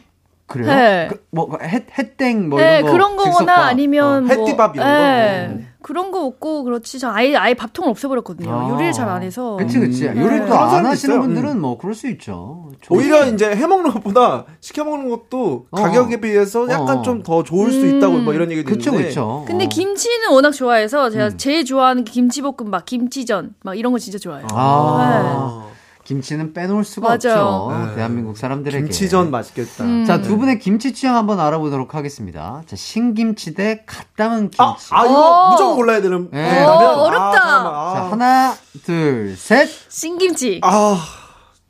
[0.47, 0.67] 그래요?
[0.67, 1.09] 네.
[1.11, 2.93] 그, 뭐, 햇, 햇땡, 뭐, 네, 이런 거.
[2.93, 3.59] 그런 거거나 즉석밥.
[3.59, 5.55] 아니면 어, 뭐, 햇띠밥 이런 네, 거?
[5.55, 5.72] 음.
[5.83, 8.51] 그런 거 먹고 그렇지 저 아예 아예 밥통을 없애버렸거든요.
[8.51, 8.71] 아.
[8.71, 9.57] 요리를 잘 안 해서.
[9.57, 10.09] 그치, 그치.
[10.09, 10.17] 음.
[10.17, 10.53] 요리를 네.
[10.53, 11.21] 안 하시는 있어요.
[11.21, 11.61] 분들은 음.
[11.61, 12.71] 뭐, 그럴 수 있죠.
[12.89, 15.77] 오히려 이제 해먹는 것보다 시켜먹는 것도 어.
[15.83, 17.03] 가격에 비해서 약간 어.
[17.03, 17.97] 좀더 좋을 수 음.
[17.99, 19.45] 있다고 뭐 이런 얘기도 그쵸, 있는데 그쵸.
[19.47, 19.69] 근데 어.
[19.69, 21.37] 김치는 워낙 좋아해서 제가 음.
[21.37, 24.47] 제일 좋아하는 게 김치볶음밥, 김치전 막 이런 거 진짜 좋아해요.
[24.53, 25.67] 아.
[26.05, 27.43] 김치는 빼놓을 수가 맞아요.
[27.45, 27.87] 없죠.
[27.91, 27.95] 네.
[27.95, 28.85] 대한민국 사람들에게.
[28.85, 29.85] 김치전 맛있겠다.
[29.85, 30.05] 음.
[30.05, 32.63] 자, 두 분의 김치 취향 한번 알아보도록 하겠습니다.
[32.67, 34.59] 자, 신김치 대 갓 담은 김치.
[34.61, 35.51] 아, 아 이거 어.
[35.53, 36.65] 무조건 골라야 되는 네.
[36.65, 36.69] 거라면?
[36.89, 37.41] 어, 어렵다.
[37.43, 37.91] 아.
[37.91, 37.95] 아.
[37.95, 39.69] 자, 하나, 둘, 셋.
[39.89, 40.61] 신김치.
[40.65, 40.99] 아,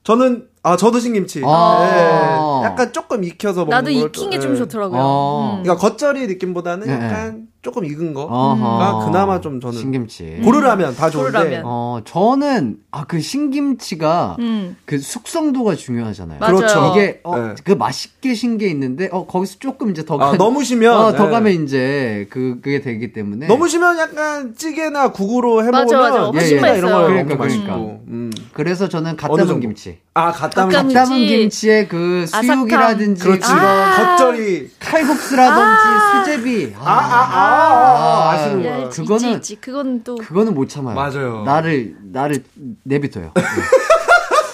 [0.05, 1.43] 저는 아 저도 신김치.
[1.45, 1.83] 아.
[1.85, 4.57] 예, 약간 조금 익혀서 먹는 나도 걸 익힌 또, 게좀 예.
[4.57, 5.01] 좋더라고요.
[5.03, 5.57] 어.
[5.59, 5.63] 음.
[5.63, 6.93] 그러니까 겉절이 느낌보다는 네.
[6.93, 9.05] 약간 조금 익은 거가 어허.
[9.07, 10.41] 그나마 좀 저는 신김치.
[10.45, 11.63] 고르라면 다 좋은데 고르라면.
[11.65, 14.77] 어, 저는, 아, 그 신김치가 음.
[14.85, 16.41] 그 숙성도가 중요하잖아요.
[16.41, 16.57] 맞아요.
[16.57, 16.93] 그렇죠.
[16.93, 17.55] 이게, 어, 네.
[17.65, 21.13] 그 맛있게 신 게 있는데, 어, 거기서 조금 이제 더 아, 가- 너무 시면 어,
[21.15, 21.31] 더 예.
[21.31, 23.47] 가면 이제, 그, 그게 되기 때문에.
[23.47, 26.25] 너무 시면 약간 찌개나 국으로 해 먹으면 맞아.
[26.27, 26.99] 훨씬 찌개나 이런 거.
[27.07, 27.65] 그러니까 그러니까, 맛있고.
[27.67, 27.99] 그러니까.
[28.09, 28.31] 음.
[28.53, 29.61] 그래서 저는 갓 담은 정도?
[29.61, 29.99] 김치.
[30.15, 31.39] 아, 갓 담은 갓 담은 갓 담은 김치.
[31.39, 32.59] 김치의 그 아삭 함.
[32.61, 33.51] 수육이라든지 그렇지.
[33.51, 36.75] 이런 겉절이 칼국수라든지 수제비.
[36.79, 38.79] 아, 아, 아, 아, 아, 거야.
[38.85, 39.57] 있지, 그거는- 있지, 있지.
[39.61, 40.95] 그건 또 그거는 못 참아요.
[40.95, 41.43] 맞아요.
[41.45, 42.45] 나를 나를
[42.85, 43.33] 내비둬요.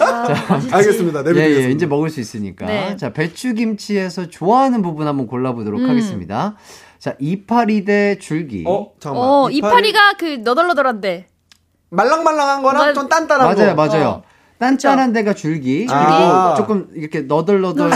[0.00, 0.74] 아, 맛있지.
[0.74, 1.20] 알겠습니다.
[1.20, 1.68] 예, 내비두겠습니다.
[1.68, 2.66] 예, 이제 먹을 수 있으니까.
[2.66, 2.96] 네.
[2.96, 5.90] 자, 배추김치에서 좋아하는 부분 한번 골라보도록 음.
[5.90, 6.56] 하겠습니다.
[6.98, 8.64] 자, 이파리 대 줄기.
[8.66, 9.28] 어, 잠깐만.
[9.28, 11.26] 어, 이파리 가 그 너덜너덜한데.
[11.90, 13.86] 말랑말랑한 거랑 맞- 좀 단단한 맞아요, 거.
[13.86, 14.08] 맞아요.
[14.08, 14.22] 어.
[14.58, 16.54] 단짠한 데가 줄기, 그리고 아.
[16.56, 17.90] 조금 이렇게 너덜너덜.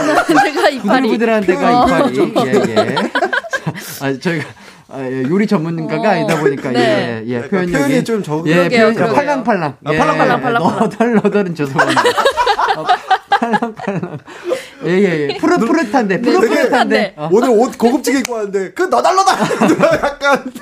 [0.82, 1.86] 부들부들한 데가 어.
[1.86, 2.34] 이파리.
[2.46, 2.94] 예, 예.
[2.94, 4.44] 자, 아, 저희가
[4.88, 6.12] 아, 예, 요리 전문가가 어.
[6.12, 7.22] 아니다 보니까 네.
[7.24, 9.14] 예, 예, 약간 표현력이 표현이 좀 적은 예, 그러게요, 표현 그러게요.
[9.16, 9.76] 팔랑팔랑.
[9.84, 10.78] 아, 예, 팔랑팔랑, 팔랑팔랑.
[10.78, 12.02] 너덜너덜은 죄송합니다.
[13.42, 14.18] 어, 팔랑팔랑.
[14.84, 15.36] 예, 예, 예.
[15.38, 16.62] 푸릇푸릇한데, 네, 푸릇푸릇한데.
[16.68, 17.14] 푸릇한데.
[17.16, 17.28] 어.
[17.32, 19.36] 오늘 옷 고급지게 입고 왔는데 그 너달너달
[20.02, 20.52] 약간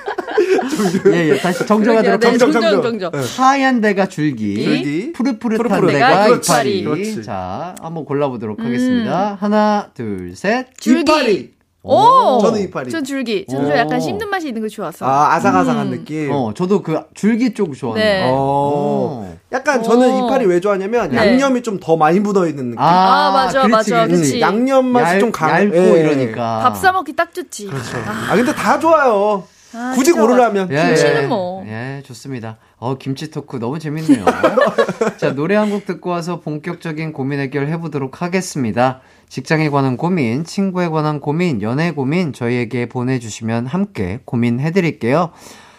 [1.12, 1.37] 예, 예.
[1.39, 2.61] 다시 정정하도록 네, 정정, 하겠습니다.
[2.61, 3.11] 정정, 정정.
[3.11, 3.20] 정정.
[3.20, 3.43] 네.
[3.43, 5.93] 하얀 데가 줄기, 줄기, 푸릇푸릇한 푸릇푸릇.
[5.93, 6.85] 데가 이파리.
[6.85, 7.22] 그렇지.
[7.22, 9.37] 자, 한번 골라보도록 하겠습니다.
[9.41, 10.66] 하나, 둘, 셋.
[10.78, 11.01] 줄기.
[11.01, 11.59] 이파리.
[11.83, 12.39] 오!
[12.43, 12.91] 저는 이파리.
[12.91, 13.47] 전 줄기.
[13.49, 13.76] 저는 좀 오.
[13.78, 15.07] 약간 씹는 맛이 있는 거 좋았어.
[15.07, 15.91] 아 아삭아삭한 음.
[15.91, 16.31] 느낌.
[16.31, 18.05] 어, 저도 그 줄기 쪽 좋아해요.
[18.05, 18.28] 네.
[18.31, 19.24] 어.
[19.26, 19.37] 오.
[19.53, 20.26] 약간 저는 오.
[20.26, 21.16] 이파리 왜 좋아하냐면 네.
[21.16, 22.78] 양념이 좀 더 많이 묻어 있는 느낌.
[22.78, 24.05] 아, 맞아, 맞아.
[24.05, 24.41] 음, 그치.
[24.41, 25.49] 양념 맛이 얇, 좀 강.
[25.51, 26.01] 얇고 예.
[26.01, 26.61] 이러니까.
[26.61, 27.66] 밥 사 먹기 딱 좋지.
[27.68, 27.97] 그렇죠.
[28.07, 29.45] 아 근데 다 좋아요.
[29.72, 30.68] 아, 굳이 고르라면.
[30.72, 31.26] 예, 김치는 예.
[31.28, 31.64] 뭐.
[31.66, 32.57] 예, 좋습니다.
[32.78, 34.24] 어, 김치 토크 너무 재밌네요.
[35.16, 39.01] 자, 노래 한 곡 듣고 와서 본격적인 고민 해결 해보도록 하겠습니다.
[39.31, 45.31] 직장에 관한 고민, 친구에 관한 고민, 연애 고민 저희에게 보내주시면 함께 고민해드릴게요.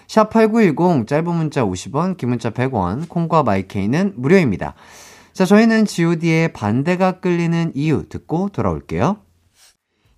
[0.07, 4.73] 샵8910 짧은 문자 50원, 긴 문자 100원, 콩과 마이케이는 무료입니다.
[5.33, 9.17] 자, 저희는 god의 반대가 끌리는 이유 듣고 돌아올게요.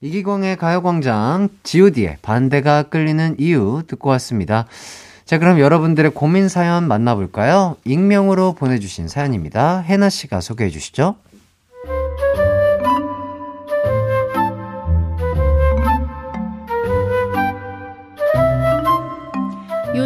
[0.02, 4.68] 이기광의 가요광장, god의 반대가 끌리는 이유 듣고 왔습니다.
[5.26, 7.78] 자, 그럼 여러분들의 고민 사연 만나볼까요?
[7.84, 9.80] 익명으로 보내주신 사연입니다.
[9.80, 11.16] 해나씨가 소개해 주시죠.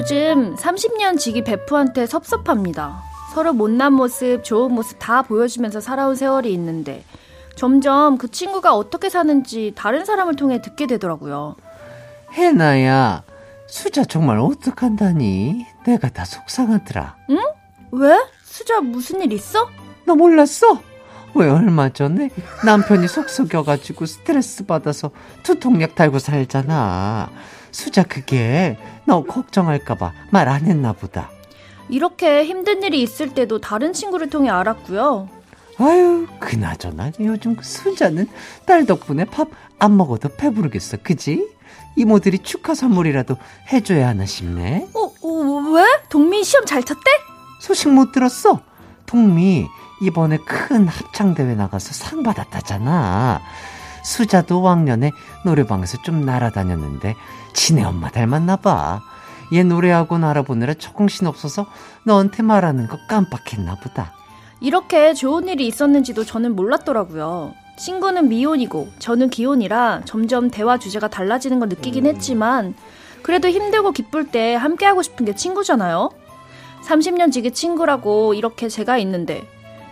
[0.09, 3.03] 요즘 30년 지기 베프한테 섭섭합니다.
[3.33, 7.03] 서로 못난 모습, 좋은 모습 다 보여주면서 살아온 세월이 있는데
[7.57, 11.57] 점점 그 친구가 어떻게 사는지 다른 사람을 통해 듣게 되더라고요.
[12.31, 13.23] 해나야,
[13.67, 15.65] 수자 정말 어떡한다니?
[15.85, 17.17] 내가 다 속상하더라.
[17.91, 18.17] 왜?
[18.45, 19.67] 수자 무슨 일 있어?
[20.05, 20.79] 너 몰랐어?
[21.35, 22.29] 왜 얼마 전에
[22.65, 25.11] 남편이 속 썩여가지고 스트레스 받아서
[25.43, 27.29] 두통약 달고 살잖아.
[27.77, 28.75] 수자 그게
[29.05, 31.29] 너 걱정할까봐 말 안 했나 보다.
[31.89, 35.29] 이렇게 힘든 일이 있을 때도 다른 친구를 통해 알았고요.
[35.79, 38.27] 아유, 그나저나 요즘 그 수자는
[38.65, 39.49] 딸 덕분에 밥
[39.79, 41.47] 안 먹어도 배부르겠어, 그지?
[41.97, 43.37] 이모들이 축하 선물이라도
[43.71, 44.87] 해줘야 하나 싶네.
[44.95, 45.83] 어, 어 왜?
[46.09, 47.11] 동민 시험 잘 쳤대?
[47.61, 48.59] 소식 못 들었어?
[49.05, 49.67] 동미
[50.01, 53.39] 이번에 큰 합창대회 나가서 상 받았다잖아.
[54.03, 55.11] 수자도 왕년에
[55.45, 57.15] 노래방에서 좀 날아다녔는데
[57.57, 59.01] 지네 엄마 닮았나 봐.
[59.51, 61.65] 얘 노래학원 알아보느라 정신 없어서
[62.03, 64.13] 너한테 말하는 거 깜빡했나 보다.
[64.59, 67.53] 이렇게 좋은 일이 있었는지도 저는 몰랐더라고요.
[67.79, 72.75] 친구는 미혼이고 저는 기혼이라 점점 대화 주제가 달라지는 걸 느끼긴 했지만
[73.23, 76.11] 그래도 힘들고 기쁠 때 함께하고 싶은 게 친구잖아요.
[76.83, 79.47] 30년 지기 친구라고 이렇게 제가 있는데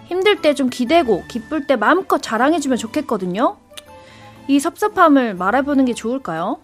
[0.06, 3.58] 힘들 때 좀 기대고 기쁠 때 마음껏 자랑해주면 좋겠거든요.
[4.48, 6.60] 이 섭섭함을 말해보는 게 좋을까요?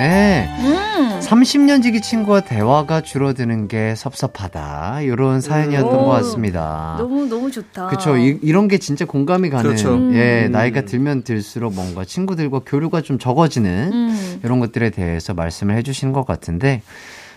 [0.00, 0.48] 네.
[0.60, 5.02] 음, 30년 지기 친구와 대화가 줄어드는 게 섭섭하다.
[5.02, 6.04] 이런 사연이었던 오.
[6.04, 6.96] 것 같습니다.
[6.98, 7.88] 너무 너무 좋다.
[7.88, 8.16] 그쵸.
[8.16, 9.62] 이, 이런 게 진짜 공감이 가는.
[9.62, 9.90] 그렇죠.
[10.14, 10.52] 예, 음.
[10.52, 16.24] 나이가 들면 들수록 뭔가 친구들과 교류가 좀 적어지는 음, 이런 것들에 대해서 말씀을 해주신 것
[16.24, 16.80] 같은데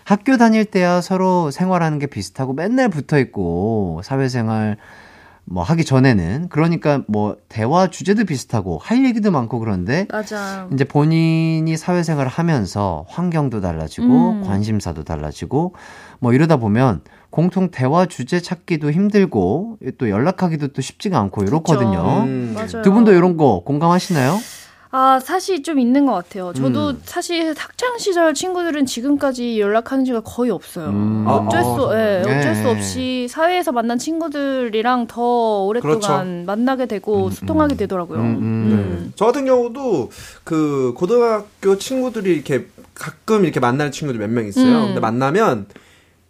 [0.05, 4.78] 학교 다닐 때야 서로 생활하는 게 비슷하고 맨날 붙어 있고 사회생활
[5.45, 10.67] 뭐 하기 전에는 그러니까 뭐 대화 주제도 비슷하고 할 얘기도 많고 그런데 맞아.
[10.73, 14.43] 이제 본인이 사회생활을 하면서 환경도 달라지고 음.
[14.43, 15.75] 관심사도 달라지고
[16.19, 22.23] 뭐 이러다 보면 공통 대화 주제 찾기도 힘들고 또 연락하기도 또 쉽지가 않고 이렇거든요.
[22.25, 22.55] 음.
[22.83, 24.37] 두 분도 이런 거 공감하시나요?
[24.95, 26.53] 아, 사실 좀 있는 것 같아요.
[26.53, 27.01] 저도 음.
[27.03, 30.89] 사실 학창 시절 친구들은 지금까지 연락하는 지가 거의 없어요.
[30.89, 31.25] 음.
[31.27, 32.39] 어쩔 아, 수, 아, 예, 네.
[32.39, 36.45] 어쩔 수 없이 사회에서 만난 친구들이랑 더 오랫동안 그렇죠.
[36.45, 38.19] 만나게 되고 소통하게 되더라고요.
[38.19, 38.41] 음, 음.
[38.41, 39.13] 음.
[39.15, 40.11] 저 같은 경우도
[40.43, 44.77] 그 고등학교 친구들이 이렇게 가끔 이렇게 만나는 친구들 몇 명 있어요.
[44.77, 44.85] 음.
[44.89, 45.65] 근데 만나면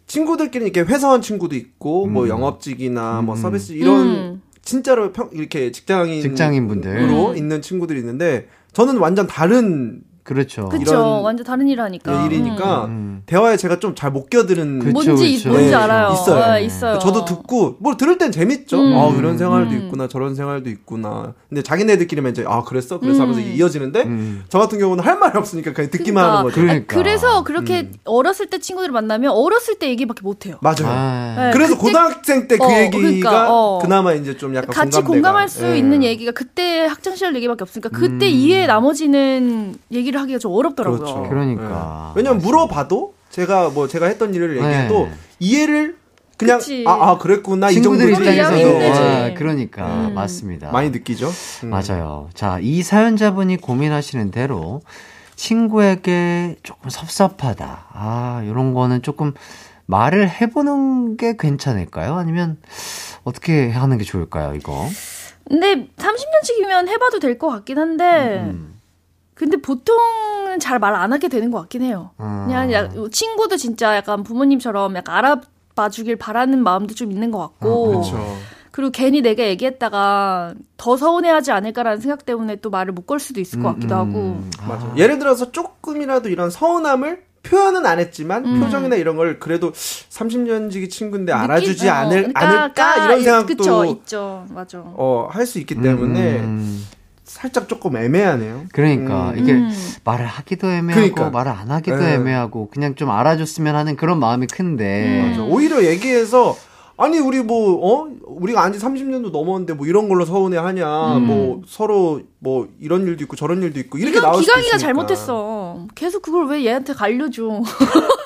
[0.08, 2.30] 친구들끼리 이렇게 회사원 친구도 있고 뭐 음.
[2.30, 3.42] 영업직이나 뭐 음.
[3.42, 4.42] 서비스 이런 음.
[4.64, 6.92] 진짜로 평 이렇게 직장인 직장인분들.
[7.32, 7.38] 음.
[7.38, 10.70] 있는 친구들이 있는데 저는 완전 다른 그렇죠.
[10.70, 10.82] 그쵸.
[10.82, 12.26] 이런 완전 다른 일 하니까.
[12.26, 13.24] 일이니까 음.
[13.26, 15.50] 대화에 제가 좀 잘 못 껴드는 그쵸, 뭔지, 그쵸.
[15.50, 16.14] 뭔지 네, 알아요.
[16.14, 16.54] 있어요.
[16.54, 17.00] 어, 있어요.
[17.00, 18.78] 저도 듣고 뭐 들을 땐 재밌죠.
[18.80, 18.98] 음.
[18.98, 19.78] 아 이런 생활도 음.
[19.86, 21.34] 있구나 저런 생활도 있구나.
[21.50, 23.54] 근데 자기네들끼리만 이제 아 그랬어 그랬어 하면서 음.
[23.56, 24.44] 이어지는데 음.
[24.50, 26.62] 저 같은 경우는 할 말이 없으니까 그냥 듣기만 하는 거죠.
[26.62, 26.96] 그러니까.
[26.96, 27.94] 그래서 그렇게 음.
[28.06, 30.58] 어렸을 때 친구들을 만나면 어렸을 때 얘기밖에 못 해요.
[30.62, 30.86] 맞아요.
[30.88, 33.80] 아, 네, 그래서 그때- 고등학생 때그 어, 얘기가 그러니까, 어.
[33.82, 35.78] 그나마 이제 좀 약간 같이 공감대가- 공감할 수 예.
[35.78, 38.32] 있는 얘기가 그때 학창 시절 얘기밖에 없으니까 그때 음.
[38.32, 41.00] 이외에 나머지는 얘기를 하기가 좀 어렵더라고요.
[41.00, 41.30] 그렇죠.
[41.30, 42.12] 그러니까.
[42.16, 42.18] 예.
[42.18, 45.12] 왜냐면 물어봐도 제가 뭐 제가 했던 일을 얘기해도 네.
[45.40, 45.98] 이해를
[46.38, 46.84] 그냥 그치.
[46.88, 48.94] 아, 아 그랬구나 이 정도 친구들 입장에서도.
[49.04, 50.14] 아, 그러니까 음.
[50.14, 50.72] 맞습니다.
[50.72, 51.30] 많이 느끼죠.
[51.64, 51.70] 음.
[51.70, 52.30] 맞아요.
[52.34, 54.82] 자, 이 사연자분이 고민하시는 대로
[55.36, 57.86] 친구에게 조금 섭섭하다.
[57.94, 59.34] 아, 이런 거는 조금
[59.86, 62.16] 말을 해보는 게 괜찮을까요?
[62.16, 62.58] 아니면
[63.24, 64.88] 어떻게 하는 게 좋을까요, 이거?
[65.48, 68.73] 근데 30년씩이면 해봐도 될 것 같긴 한데 음.
[69.36, 72.12] 근데 보통은 잘 말 안 하게 되는 것 같긴 해요.
[72.18, 72.44] 아.
[72.48, 77.88] 그냥 야, 친구도 진짜 약간 부모님처럼 약간 알아봐 주길 바라는 마음도 좀 있는 것 같고
[77.90, 78.38] 그렇죠.
[78.72, 83.62] 그리고 괜히 내가 얘기했다가 더 서운해하지 않을까라는 생각 때문에 또 말을 못 걸 수도 있을
[83.62, 84.52] 것 같기도 하고 음.
[84.68, 84.86] 맞아.
[84.86, 84.94] 아.
[84.98, 88.62] 예를 들어서 조금이라도 이런 서운함을 표현은 안 했지만 음.
[88.62, 93.22] 표정이나 이런 걸 그래도 30년 지기 친구인데 알아주지 느끼- 어, 않을 그러니까 않을까 까- 이런
[93.24, 96.86] 생각도 그쵸 있죠 맞아 어, 할 수 있기 때문에 음.
[97.24, 98.66] 살짝 조금 애매하네요.
[98.74, 99.40] 그러니까 음.
[99.40, 99.72] 이게 음.
[100.04, 101.30] 말을 하기도 애매하고 그러니까.
[101.30, 102.14] 말을 안 하기도 네.
[102.16, 105.30] 애매하고 그냥 좀 알아줬으면 하는 그런 마음이 큰데 음.
[105.30, 105.44] 맞아.
[105.44, 106.58] 오히려 얘기해서
[106.96, 108.08] 아니 우리 뭐 어?
[108.26, 111.18] 우리가 안지 30년도 넘었는데 뭐 이런 걸로 서운해 하냐.
[111.18, 111.24] 음.
[111.26, 114.78] 뭐 서로 뭐 이런 일도 있고 저런 일도 있고 이렇게 나올 수도 기강이가.
[114.78, 117.62] 잘못했어 계속 그걸 왜 얘한테 갈려줘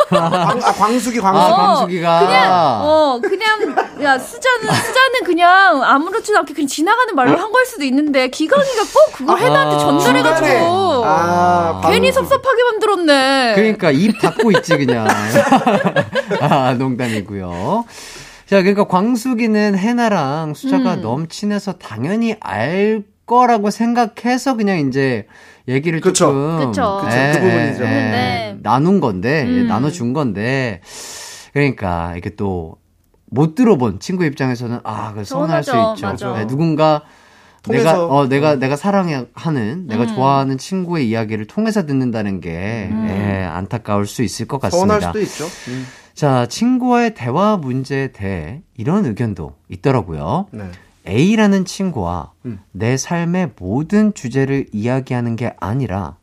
[0.10, 1.42] 광, 아, 광숙이 광숙.
[1.42, 7.38] 아, 어, 광숙이가 그냥 어 그냥 야 수자는 수자는 그냥 아무렇지도 않게 그냥 지나가는 말로
[7.38, 10.48] 한 걸 수도 있는데 기강이가 꼭 그걸 해나한테 아, 전달해가지고
[11.06, 12.12] 아, 괜히.
[12.12, 13.54] 섭섭하게 만들었네.
[13.56, 15.08] 그러니까 입 닫고 있지 그냥.
[16.42, 17.86] 아 농담이고요.
[18.48, 21.02] 자 그러니까 광숙이는 해나랑 수자가 음.
[21.02, 25.28] 너무 친해서 당연히 알 거라고 생각해서 그냥 이제
[25.68, 26.28] 얘기를 그쵸.
[26.28, 27.02] 조금 그쵸.
[27.04, 27.80] 그쵸, 그 부분이죠.
[27.80, 29.68] 근데- 나눈 건데 예, 음.
[29.68, 30.82] 나눠준 건데
[31.54, 32.78] 그러니까 이게 또
[33.30, 35.72] 못 들어본 친구 입장에서는 아, 그 서운할 수.
[35.98, 36.34] 있죠.
[36.34, 37.02] 네, 누군가
[37.68, 38.08] 내가 통해서.
[38.08, 38.60] 어 내가 음.
[38.60, 40.08] 내가 사랑하는 내가 음.
[40.08, 43.06] 좋아하는 친구의 이야기를 통해서 듣는다는 게 음.
[43.10, 45.08] 예, 안타까울 수 있을 것 서운할 같습니다.
[45.12, 45.54] 수도 있죠.
[46.18, 46.20] 음.
[46.20, 50.48] 자, 친구와의 대화 문제에 대해 이런 의견도 있더라고요.
[50.52, 50.64] 네.
[51.08, 52.60] A라는 친구와 음.
[52.72, 56.18] 내 삶의 모든 주제를 이야기하는 게 아니라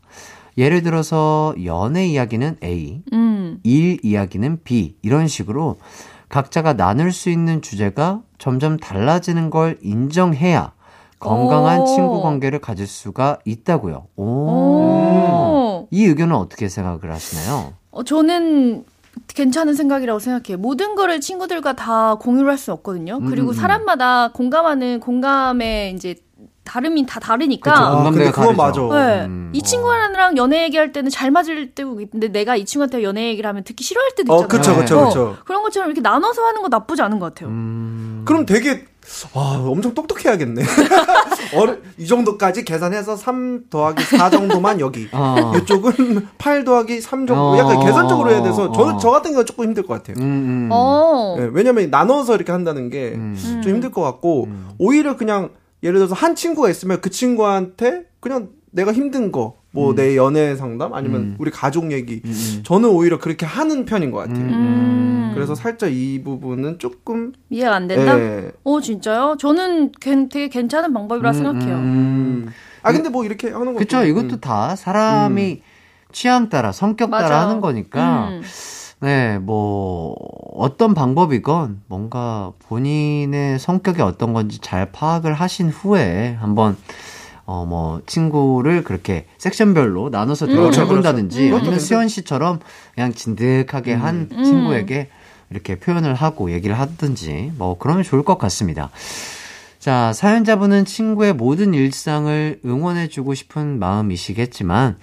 [0.58, 3.60] 예를 들어서 연애 이야기는 A, 음.
[3.62, 5.78] 일 이야기는 B 이런 식으로
[6.28, 10.72] 각자가 나눌 수 있는 주제가 점점 달라지는 걸 인정해야
[11.20, 11.86] 건강한 오.
[11.86, 14.06] 친구 관계를 가질 수가 있다고요.
[14.16, 14.24] 오.
[14.24, 15.88] 오.
[15.90, 17.72] 이 의견은 어떻게 생각을 하시나요?
[17.92, 18.84] 어, 저는
[19.28, 20.58] 괜찮은 생각이라고 생각해요.
[20.58, 23.18] 모든 거를 친구들과 다 공유를 할수 없거든요.
[23.18, 23.54] 음, 그리고 음.
[23.54, 26.16] 사람마다 공감하는 공감의 이제
[26.64, 27.70] 다름이 다 다르니까.
[27.70, 28.56] 그쵸, 아, 근데 그건.
[28.56, 28.80] 맞아.
[28.80, 29.26] 네.
[29.26, 29.50] 음.
[29.52, 33.64] 이 친구랑 연애 얘기할 때는 잘 맞을 때고 있는데 내가 이 친구한테 연애 얘기를 하면
[33.64, 34.44] 듣기 싫어할 때도 있잖아요.
[34.44, 35.36] 어, 그쵸, 그쵸, 어, 그쵸.
[35.44, 37.50] 그런 것처럼 이렇게 나눠서 하는 거 나쁘지 않은 것 같아요.
[37.50, 38.22] 음.
[38.24, 38.86] 그럼 되게
[39.34, 40.62] 아, 엄청 똑똑해야겠네.
[41.56, 45.08] 어른, 이 정도까지 계산해서 3 더하기 4 정도만 여기.
[45.12, 45.52] 어.
[45.56, 47.52] 이쪽은 8 더하기 3 정도.
[47.52, 47.58] 어.
[47.58, 48.98] 약간 계산적으로 해야 돼서 저는 어.
[48.98, 50.16] 저 같은 경우는 조금 힘들 것 같아요.
[50.18, 50.68] 음, 음.
[50.72, 51.36] 어.
[51.38, 53.36] 예, 왜냐면 나눠서 이렇게 한다는 게좀 음.
[53.44, 53.62] 음.
[53.64, 54.70] 힘들 것 같고 음.
[54.78, 55.50] 오히려 그냥
[55.82, 61.20] 예를 들어서 한 친구가 있으면 그 친구한테 그냥 내가 힘든 거 뭐내 연애 상담 아니면
[61.20, 61.36] 음.
[61.38, 62.60] 우리 가족 얘기 음, 음.
[62.64, 64.38] 저는 오히려 그렇게 하는 편인 것 같아요.
[64.44, 65.32] 음.
[65.34, 68.18] 그래서 살짝 이 부분은 조금 이해가 안 된다?
[68.18, 68.52] 예.
[68.62, 69.36] 어, 진짜요?
[69.38, 71.74] 저는 괜- 되게 괜찮은 방법이라 생각해요.
[71.76, 72.46] 음.
[72.82, 74.40] 아 근데 뭐 이렇게 하는 것도 그쵸, 이것도 음.
[74.40, 75.62] 다 사람이
[76.12, 77.40] 취향 따라, 성격 따라 맞아.
[77.40, 78.42] 하는 거니까, 음.
[79.00, 80.14] 네, 뭐,
[80.54, 86.76] 어떤 방법이건 뭔가 본인의 성격이 어떤 건지 잘 파악을 하신 후에 한번,
[87.46, 91.56] 어, 뭐, 친구를 그렇게 섹션별로 나눠서 대화를 그렇죠, 해본다든지, 그렇죠.
[91.56, 92.60] 아니면 그것도 수현 씨처럼
[92.94, 94.44] 그냥 진득하게 한 음.
[94.44, 95.08] 친구에게
[95.50, 98.90] 이렇게 표현을 하고 얘기를 하든지, 뭐, 그러면 좋을 것 같습니다.
[99.78, 104.96] 자, 사연자분은 친구의 모든 일상을 응원해주고 싶은 마음이시겠지만,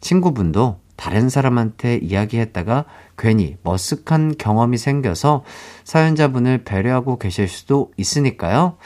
[0.00, 2.84] 친구분도 다른 사람한테 이야기했다가
[3.16, 5.44] 괜히 머쓱한 경험이 생겨서
[5.84, 8.76] 사연자분을 배려하고 계실 수도 있으니까요.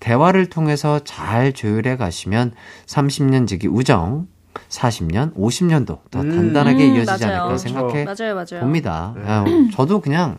[0.00, 2.52] 대화를 통해서 잘 조율해 가시면
[2.86, 4.26] 30년 지기 우정,
[4.68, 7.40] 40년, 50년도 더 단단하게 음, 이어지지 맞아요.
[7.42, 8.60] 않을까 생각해 맞아요, 맞아요.
[8.60, 9.14] 봅니다.
[9.24, 9.44] 아,
[9.74, 10.38] 저도 그냥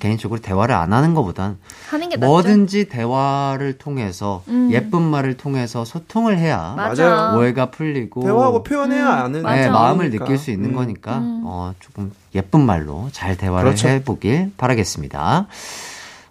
[0.00, 1.58] 개인적으로 대화를 안 하는 것보단
[1.90, 2.26] 하는 게 낫죠.
[2.26, 4.70] 뭐든지 대화를 통해서 음.
[4.72, 7.04] 예쁜 말을 통해서 소통을 해야 맞아.
[7.08, 7.38] 맞아요.
[7.38, 9.42] 오해가 풀리고 대화하고 표현해야 음, 아는.
[9.42, 9.68] 네.
[9.68, 10.74] 마음을 느낄 수 있는 음.
[10.74, 11.42] 거니까 음.
[11.44, 13.88] 어, 조금 예쁜 말로 잘 대화를 그렇죠.
[13.88, 15.46] 해보길 바라겠습니다.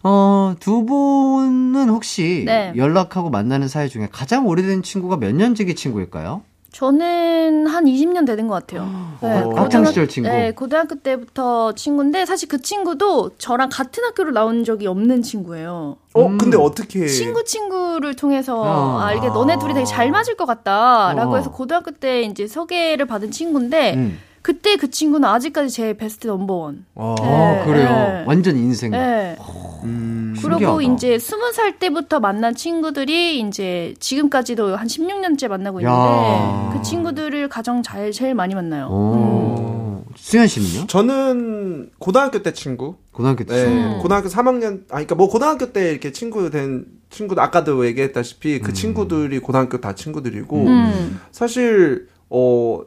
[0.03, 2.73] 어, 두 분은 혹시 네.
[2.75, 6.41] 연락하고 만나는 사이 중에 가장 오래된 친구가 몇 년지기 친구일까요?
[6.71, 8.87] 저는 한 20년 되는 것 같아요.
[9.21, 10.29] 네, 어, 학창 고등학- 시절 친구.
[10.29, 15.97] 네, 고등학교 때부터 친구인데 사실 그 친구도 저랑 같은 학교로 나온 적이 없는 친구예요.
[16.13, 16.37] 어, 음.
[16.37, 18.99] 근데 어떻게 친구 친구를 통해서 어.
[19.01, 21.37] 아 이게 너네 둘이 되게 잘 맞을 것 같다라고 어.
[21.37, 24.19] 해서 고등학교 때 이제 소개를 받은 친구인데 음.
[24.43, 26.85] 그때 그 친구는 아직까지 제 베스트 넘버원.
[26.95, 27.15] 어.
[27.19, 27.89] 어, 그래요.
[27.89, 28.23] 네.
[28.27, 28.91] 완전 인생.
[28.91, 29.35] 네.
[29.83, 30.35] 음.
[30.41, 30.93] 그리고 신기하다.
[30.93, 35.89] 이제 스무 살 때부터 만난 친구들이 이제 지금까지도 한 16년째 만나고 야.
[35.89, 38.87] 있는데 그 친구들을 가장 잘 제일 많이 만나요.
[38.87, 38.91] 음.
[38.91, 39.79] 오.
[40.15, 40.87] 수현 씨는요?
[40.87, 42.95] 저는 고등학교 때 친구.
[43.11, 43.53] 고등학교 때.
[43.53, 44.01] 네, 친구.
[44.01, 48.61] 고등학교 3학년, 아, 그니까 뭐 고등학교 때 이렇게 친구 된 친구도 아까도 얘기했다시피 음.
[48.61, 51.19] 그 친구들이 고등학교 다 친구들이고, 음.
[51.31, 52.81] 사실, 어,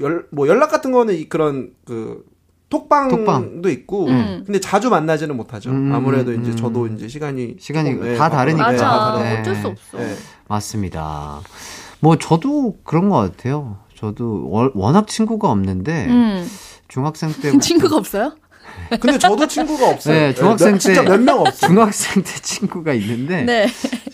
[0.00, 2.24] 열, 뭐 연락 같은 거는 이 그런 그,
[2.70, 3.62] 톡방도 톡방.
[3.72, 4.42] 있고, 음.
[4.44, 5.70] 근데 자주 만나지는 못하죠.
[5.70, 6.56] 음, 아무래도 음, 이제 음.
[6.56, 7.56] 저도 이제 시간이.
[7.58, 8.72] 시간이 조금, 다 다르니까.
[8.72, 9.00] 네, 다 맞아.
[9.12, 9.24] 다르고.
[9.24, 9.40] 네.
[9.40, 9.98] 어쩔 수 없어.
[9.98, 10.14] 네.
[10.48, 11.40] 맞습니다.
[12.00, 13.78] 뭐 저도 그런 것 같아요.
[13.96, 16.48] 저도 워- 워낙 친구가 없는데 음.
[16.88, 18.32] 중학생 때 친구가 없어요?
[18.96, 20.14] 근데 저도 친구가 없어요.
[20.14, 21.68] 네, 중학생 몇- 진짜 때- 몇명 없어요.
[21.70, 23.66] 중학생 때 친구가 있는데 네.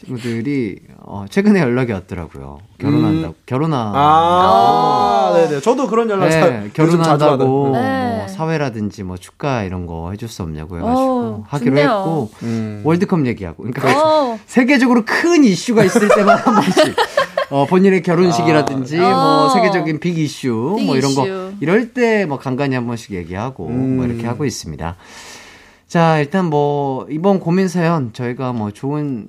[0.04, 2.58] 친구들이 어, 최근에 연락이 왔더라고요.
[2.78, 3.34] 결혼한다고.
[3.46, 3.90] 결혼하.
[3.90, 3.92] 음.
[3.96, 5.60] 아, 네네.
[5.60, 8.16] 저도 그런 연락 자, 네, 결혼한다고 네.
[8.18, 11.88] 뭐 사회라든지 뭐 축가 이런 거 해줄 수 없냐고 해가지고 어, 하기로 좋네요.
[11.88, 12.80] 했고 음.
[12.84, 14.02] 월드컵 얘기하고 그러니까
[14.32, 14.38] 어.
[14.46, 16.96] 세계적으로 큰 이슈가 있을 때만 한 번씩
[17.50, 19.02] 어, 본인의 결혼식이라든지 아.
[19.02, 19.48] 뭐 어.
[19.50, 21.24] 세계적인 빅 이슈 빅 뭐 이런 거
[21.60, 23.96] 이럴 때 뭐 간간히 한 번씩 얘기하고 음.
[23.96, 24.96] 뭐 이렇게 하고 있습니다.
[25.88, 29.28] 자 일단 뭐 이번 고민 사연 저희가 뭐 좋은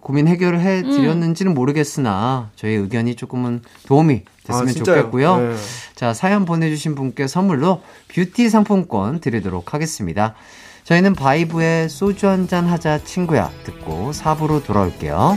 [0.00, 4.72] 고민 해결을 해 드렸는지는 모르겠으나 저희 의견이 조금은 도움이 됐으면 아?
[4.72, 5.36] 좋겠고요.
[5.38, 5.56] 네.
[5.96, 7.82] 자, 사연 보내 주신 분께 선물로
[8.14, 10.34] 뷰티 상품권 드리도록 하겠습니다.
[10.84, 15.36] 저희는 바이브의 소주 한 잔 하자 친구야 듣고 4부로 돌아올게요.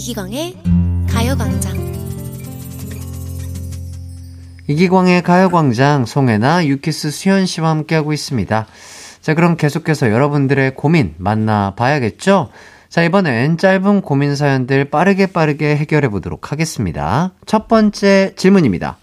[0.00, 0.56] 이기광의
[1.10, 1.76] 가요광장
[4.66, 8.66] 이기광의 가요광장 송혜나 유키스 수현 씨와 함께하고 있습니다.
[9.20, 12.48] 자, 그럼 계속해서 여러분들의 고민 만나봐야겠죠?
[12.88, 17.34] 자, 이번엔 짧은 고민 사연들 빠르게 빠르게 해결해 보도록 하겠습니다.
[17.44, 18.96] 첫 번째 질문입니다.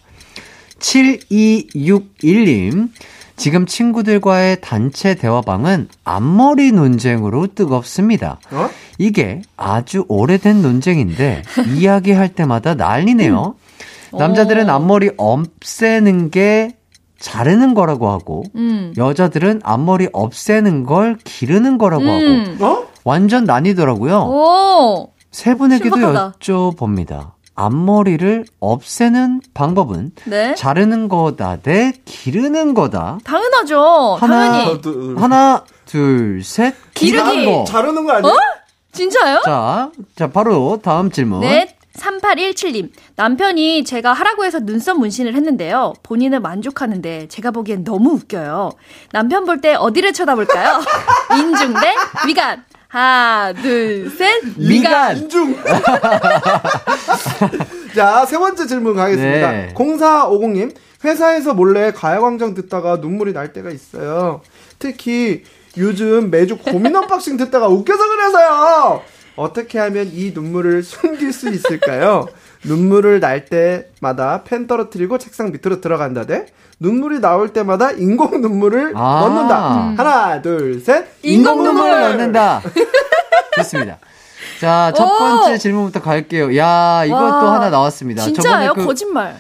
[0.80, 2.90] 7261님.
[3.38, 8.40] 지금 친구들과의 단체 대화방은 앞머리 논쟁으로 뜨겁습니다.
[8.52, 8.70] 어?
[8.98, 11.44] 이게 아주 오래된 논쟁인데
[11.78, 13.56] 이야기할 때마다 난리네요.
[14.18, 14.74] 남자들은 어.
[14.74, 16.76] 앞머리 없애는 게
[17.20, 18.94] 자르는 거라고 하고 음.
[18.98, 22.58] 여자들은 앞머리 없애는 걸 기르는 거라고 하고 음.
[22.60, 22.88] 어?
[23.04, 24.18] 완전 나뉘더라고요.
[24.20, 25.10] 오.
[25.32, 26.34] 세 분에게도 신박하다.
[26.40, 27.32] 여쭤봅니다.
[27.58, 30.56] 앞머리를 없애는 방법은 네.
[30.56, 33.18] 자르는 거다 대 기르는 거다.
[33.26, 34.18] 당연하죠.
[34.22, 34.82] 하나, 당연히.
[34.82, 36.76] 두- 하나, 둘, 셋.
[36.94, 37.46] 기르기.
[37.46, 37.66] 거.
[37.68, 38.36] 자르는 거 아니에요?
[38.94, 39.42] 진짜요?
[39.44, 41.42] 자, 자, 바로 다음 질문.
[41.42, 41.74] 네.
[41.98, 42.92] 3817님.
[43.16, 45.94] 남편이 제가 하라고 해서 눈썹 문신을 했는데요.
[46.04, 48.70] 본인은 만족하는데 제가 보기엔 너무 웃겨요.
[49.12, 50.80] 남편 볼 때 어디를 쳐다볼까요?
[51.40, 51.96] 인중 대
[52.28, 52.64] 위간.
[52.88, 54.44] 하나, 둘, 셋.
[54.58, 55.18] 미간.
[55.18, 55.58] 인중.
[57.96, 59.52] 자, 세 번째 질문 가겠습니다.
[59.52, 59.74] 네.
[59.74, 60.74] 0450님,
[61.04, 64.42] 회사에서 몰래 가요광장 듣다가 눈물이 날 때가 있어요.
[64.80, 65.44] 특히
[65.78, 69.02] 요즘 매주 고민 언박싱 듣다가 웃겨서 그래서요.
[69.36, 72.28] 어떻게 하면 이 눈물을 숨길 수 있을까요?
[72.68, 76.46] 눈물을 날 때마다 펜 떨어뜨리고 책상 밑으로 들어간다 대
[76.80, 79.20] 눈물이 나올 때마다 인공 눈물을 아.
[79.22, 79.94] 넣는다.
[79.98, 81.08] 하나, 둘, 셋.
[81.24, 82.62] 인공 눈물을 넣는다.
[83.58, 83.98] 좋습니다.
[84.62, 85.18] 자, 첫 오!
[85.18, 86.56] 번째 질문부터 갈게요.
[86.58, 88.24] 야, 이것도 와, 하나 나왔습니다.
[88.24, 88.70] 진짜예요?
[88.70, 89.36] 저번에 그, 거짓말.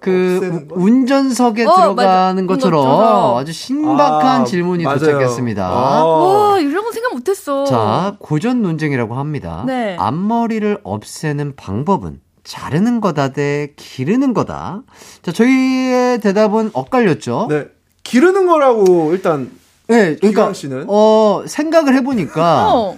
[0.00, 0.74] 그 없애는 거?
[0.78, 2.54] 운전석에 어, 들어가는 맞아.
[2.54, 3.36] 것처럼.
[3.36, 4.98] 아주 신박한 아, 질문이 맞아요.
[4.98, 5.72] 도착했습니다.
[5.72, 6.50] 어.
[6.52, 7.64] 와, 이런 거 생각 못 했어.
[7.64, 9.64] 자, 고전 논쟁이라고 합니다.
[9.66, 9.96] 네.
[9.98, 14.82] 앞머리를 없애는 방법은 자르는 거다 대 기르는 거다.
[15.22, 17.46] 자, 저희의 대답은 엇갈렸죠?
[17.50, 17.66] 네.
[18.02, 19.50] 기르는 거라고 일단
[19.88, 20.84] 네, 그러니까 씨는?
[20.88, 22.96] 어, 생각을 해 보니까 어.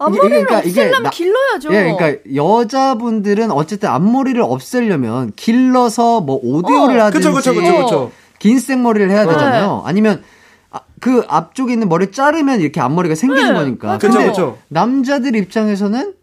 [0.00, 1.68] 앞머리를 그러니까 이게 없애려면 나- 길러야죠.
[1.74, 8.12] 예, 그러니까 여자분들은 어쨌든 앞머리를 없애려면 길러서 뭐 오디오를 어, 하든지 그쵸, 그쵸, 그쵸, 그쵸.
[8.38, 9.32] 긴 생머리를 해야 네.
[9.32, 9.82] 되잖아요.
[9.84, 10.22] 아니면
[10.70, 13.98] 아, 그 앞쪽에 있는 머리 자르면 이렇게 앞머리가 생기는 네, 거니까.
[13.98, 14.58] 그쵸, 근데 그쵸.
[14.68, 16.14] 남자들 입장에서는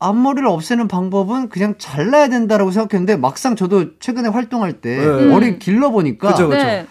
[0.00, 5.26] 앞머리를 없애는 방법은 그냥 잘라야 된다라고 생각했는데 막상 저도 최근에 활동할 때 네.
[5.26, 6.64] 머리 길러 보니까 그쵸, 그쵸.
[6.64, 6.86] 네.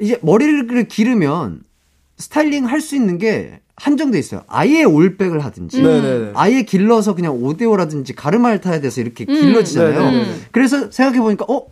[0.00, 1.62] 이제 머리를 기르면
[2.18, 4.42] 스타일링 할 수 있는 게 한정돼 있어요.
[4.48, 6.32] 아예 올백을 하든지 네네네.
[6.34, 9.34] 아예 길러서 그냥 오데오라든지 가르마를 타야 돼서 이렇게 음.
[9.34, 10.00] 길러지잖아요.
[10.10, 10.34] 네네네.
[10.50, 11.66] 그래서 생각해 보니까 어,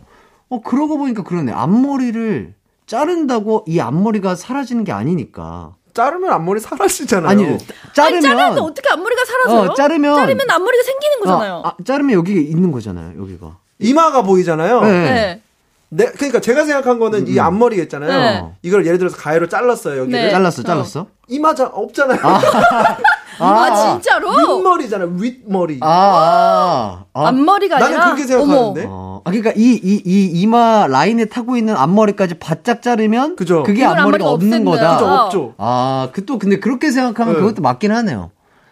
[0.49, 1.51] 어 그러고 보니까 그러네.
[1.51, 2.53] 앞머리를
[2.85, 5.75] 자른다고 이 앞머리가 사라지는 게 아니니까.
[5.95, 7.29] 자르면 앞머리 사라지잖아요.
[7.29, 7.57] 아니 아니,
[7.93, 9.71] 자르면 자르는데 어떻게 앞머리가 사라져요?
[9.71, 11.53] 어, 자르면 자르면 앞머리가 생기는 거잖아요.
[11.55, 13.19] 어, 아, 자르면 여기 있는 거잖아요.
[13.19, 13.57] 여기가.
[13.79, 14.81] 이마가 보이잖아요.
[14.81, 14.87] 네.
[14.91, 15.41] 네.
[15.89, 18.09] 네, 그러니까 제가 생각한 거는 이 앞머리 있잖아요.
[18.09, 18.43] 네.
[18.61, 20.01] 이걸 예를 들어서 가위로 잘랐어요.
[20.01, 20.21] 여기를.
[20.21, 20.31] 네.
[20.31, 21.07] 잘랐어, 잘랐어.
[21.29, 22.19] 이마 자 없잖아요.
[22.21, 22.41] 아,
[23.37, 24.29] 진짜로?
[24.31, 25.09] 윗머리잖아요.
[25.19, 25.79] 윗머리.
[25.81, 27.27] 아, 아, 아.
[27.27, 28.85] 앞머리가 나는 아니라 그렇게 생각하는데.
[28.87, 33.63] 어, 아, 그러니까 이, 이, 이 이마 라인에 타고 있는 앞머리까지 바짝 자르면 그죠.
[33.63, 34.65] 그게 앞머리가 앞머리가 없는.
[34.65, 34.93] 거다.
[34.97, 35.15] 그죠, 어.
[35.25, 35.53] 없죠.
[35.57, 37.39] 아, 그 또 근데 그렇게 생각하면 네.
[37.39, 38.31] 그것도 맞긴 하네요.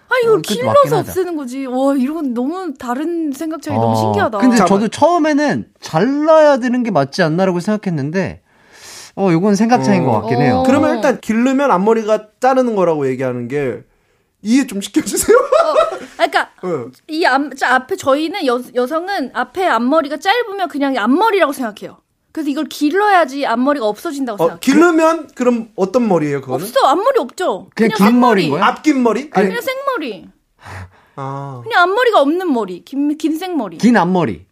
[0.09, 0.99] 아 이걸 어, 길러서.
[0.99, 1.66] 없애는 거지.
[1.66, 4.38] 와 이건 너무 다른 생각 차이 너무 어, 신기하다.
[4.39, 4.68] 근데 잠깐만.
[4.82, 8.41] 저도 처음에는 잘라야 되는 게 맞지 않나라고 생각했는데
[9.16, 10.11] 어, 요건 생각 차이인 어.
[10.11, 10.57] 것 같긴 해요.
[10.59, 10.64] 어.
[10.64, 13.82] 그러면 일단 기르면 앞머리가 자르는 거라고 얘기하는 게
[14.44, 15.38] 이해 좀 시켜주세요.
[15.38, 15.74] 아,
[16.18, 16.91] 그러니까 어.
[17.08, 21.98] 이 앞, 저 앞에 저희는 여, 여성은 앞에 앞머리가 짧으면 그냥 앞머리라고 생각해요.
[22.32, 24.60] 그래서 이걸 길러야지 앞머리가 없어진다고 어, 생각해요.
[24.60, 26.66] 기르면 그럼 어떤 머리예요, 그거는?
[26.66, 27.70] 없어 앞머리 없죠.
[27.76, 28.22] 그냥 긴 생머리.
[28.22, 28.66] 머리인 거야?
[28.66, 29.30] 앞긴 머리?
[29.34, 30.28] 아니, 그냥 생머리.
[31.16, 31.62] 아.
[31.64, 32.84] 그냥 앞머리가 없는 머리.
[32.84, 33.78] 긴, 긴 생머리.
[33.78, 34.46] 긴, 긴 앞머리.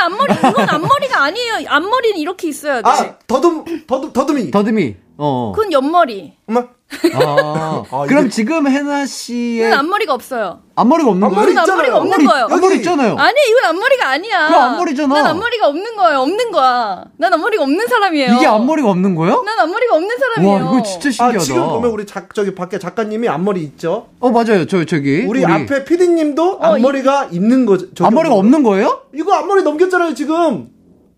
[0.00, 0.32] 앞머리.
[0.34, 1.54] 이건 앞머리가 아니에요.
[1.68, 2.88] 앞머리는 이렇게 있어야 돼.
[2.88, 4.50] 아, 더듬, 더듬, 더듬이.
[4.50, 4.96] 더듬이.
[5.18, 5.52] 어.
[5.54, 6.36] 그건 옆머리.
[6.46, 6.68] 엄마.
[7.14, 10.60] 아, 아, 그럼 이게- 지금 해나 씨의 이건 앞머리가 없어요.
[10.74, 11.60] 앞머리가 없는 앞머리 거예요?
[11.64, 11.96] 이건 앞머리가 있잖아요.
[11.96, 12.44] 없는 앞머리, 거예요.
[12.50, 12.76] 앞머리.
[12.76, 13.16] 있잖아요.
[13.18, 14.46] 아니 이건 앞머리가 아니야.
[14.48, 15.14] 그거 앞머리잖아.
[15.14, 16.18] 난 앞머리가 없는 거예요.
[16.20, 17.04] 없는 거야.
[17.18, 18.32] 난 앞머리가 없는 사람이에요.
[18.34, 19.42] 이게 앞머리가 없는 거예요?
[19.42, 20.54] 난 앞머리가 없는 사람이에요.
[20.54, 21.38] 와, 이거 진짜 아, 신기하다.
[21.40, 24.08] 지금 보면 우리 작, 저기 밖에 작가님이 앞머리 있죠?
[24.20, 24.66] 어, 맞아요.
[24.66, 25.24] 저, 저기.
[25.26, 27.86] 우리, 앞에 피디님도 앞머리가 있는 거죠.
[28.04, 29.02] 앞머리가 없는 거예요?
[29.14, 30.68] 이거 앞머리 넘겼잖아요, 지금.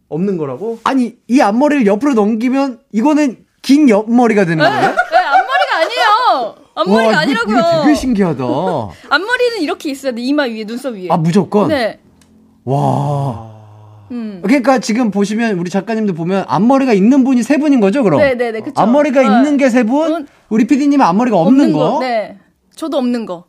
[0.09, 0.81] 없는 거라고?
[0.83, 4.81] 아니, 이 앞머리를 옆으로 넘기면 이거는 긴 옆머리가 되는 거예요?
[4.81, 6.55] 네, 앞머리가 아니에요.
[6.81, 7.59] 앞머리가 와, 아니라고요.
[7.59, 8.45] 이거 되게 신기하다.
[9.11, 10.21] 앞머리는 이렇게 있어야 돼.
[10.23, 11.09] 이마 위에, 눈썹 위에.
[11.11, 11.69] 아, 무조건?
[11.69, 11.99] 네.
[12.65, 13.51] 와.
[14.11, 14.41] 음.
[14.45, 18.21] 그러니까 지금 보시면 우리 작가님도 보면 앞머리가 있는 분이 세 분인 거죠, 그럼?
[18.21, 18.81] 네 네 네, 그쵸.
[18.81, 19.23] 앞머리가 어.
[19.23, 20.27] 있는 게 세 분, 음.
[20.49, 21.99] 우리 PD님은 앞머리가 없는, 거.
[22.01, 22.37] 네.
[22.75, 23.45] 저도 없는 거.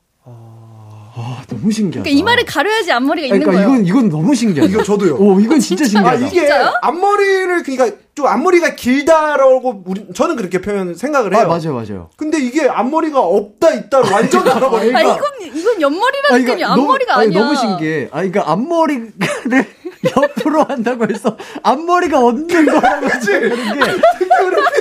[1.14, 2.04] 아, 너무 신기하다.
[2.04, 3.82] 그러니까 이마를 가려야지 앞머리가 있는 그러니까 거예요.
[3.82, 4.72] 이건 이건 너무 신기하다.
[4.72, 5.16] 이거 저도요.
[5.18, 6.16] 오, 이건 진짜 아, 신기하다.
[6.28, 6.74] 이게 진짜요?
[6.82, 11.44] 앞머리를, 그러니까 좀 앞머리가 길다라고 우리, 저는 그렇게 표현, 생각을 해요.
[11.44, 12.10] 아, 맞아요, 맞아요.
[12.16, 15.00] 근데 이게 앞머리가 없다, 있다 완전 알아버리니까.
[15.00, 15.18] 아, 이건,
[15.54, 16.56] 이건 아, 옆머리라니까요.
[16.58, 17.40] 이거 앞머리가 너무, 아니야.
[17.42, 18.06] 아니, 너무 신기해.
[18.12, 19.12] 아, 그러니까 앞머리를
[20.18, 23.60] 옆으로 한다고 해서 앞머리가 없는 거라고 생각하는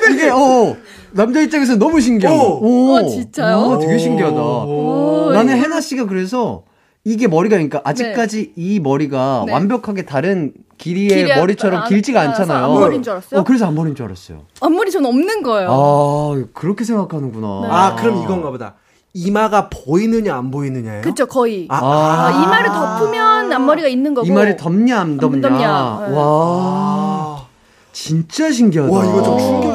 [0.06, 0.76] 게 이게 어
[1.12, 2.58] 남자 입장에서 너무 신기한 거.
[2.62, 2.94] 오.
[2.96, 3.56] 어, 진짜요?
[3.58, 4.36] 오, 되게 신기하다.
[4.36, 6.62] 오, 나는 이거- 해나 씨가 그래서
[7.04, 9.52] 이게 머리가 그러니까 아직까지 이 머리가 네.
[9.52, 12.64] 완벽하게 다른 길이의 머리처럼 아, 길지가 아, 않잖아요.
[12.64, 13.40] 앞머리인 줄 알았어요?
[13.40, 14.42] 어, 그래서 앞머리인 줄 알았어요.
[14.60, 15.68] 앞머리 저는 없는 거예요.
[15.72, 17.46] 아, 그렇게 생각하는구나.
[17.70, 18.74] 아, 그럼 이건가 보다.
[19.12, 21.02] 이마가 보이느냐, 안 보이느냐예요?
[21.02, 21.66] 그쵸, 거의.
[21.68, 24.26] 아, 아, 이마를 덮으면 앞머리가 있는 거고.
[24.26, 25.48] 이마를 덮냐 안 덮냐.
[25.48, 26.06] 덮냐.
[26.08, 26.14] 네.
[26.16, 27.46] 와, 아.
[27.92, 28.92] 진짜 신기하다.
[28.92, 29.69] 와, 이거 좀 충격인데?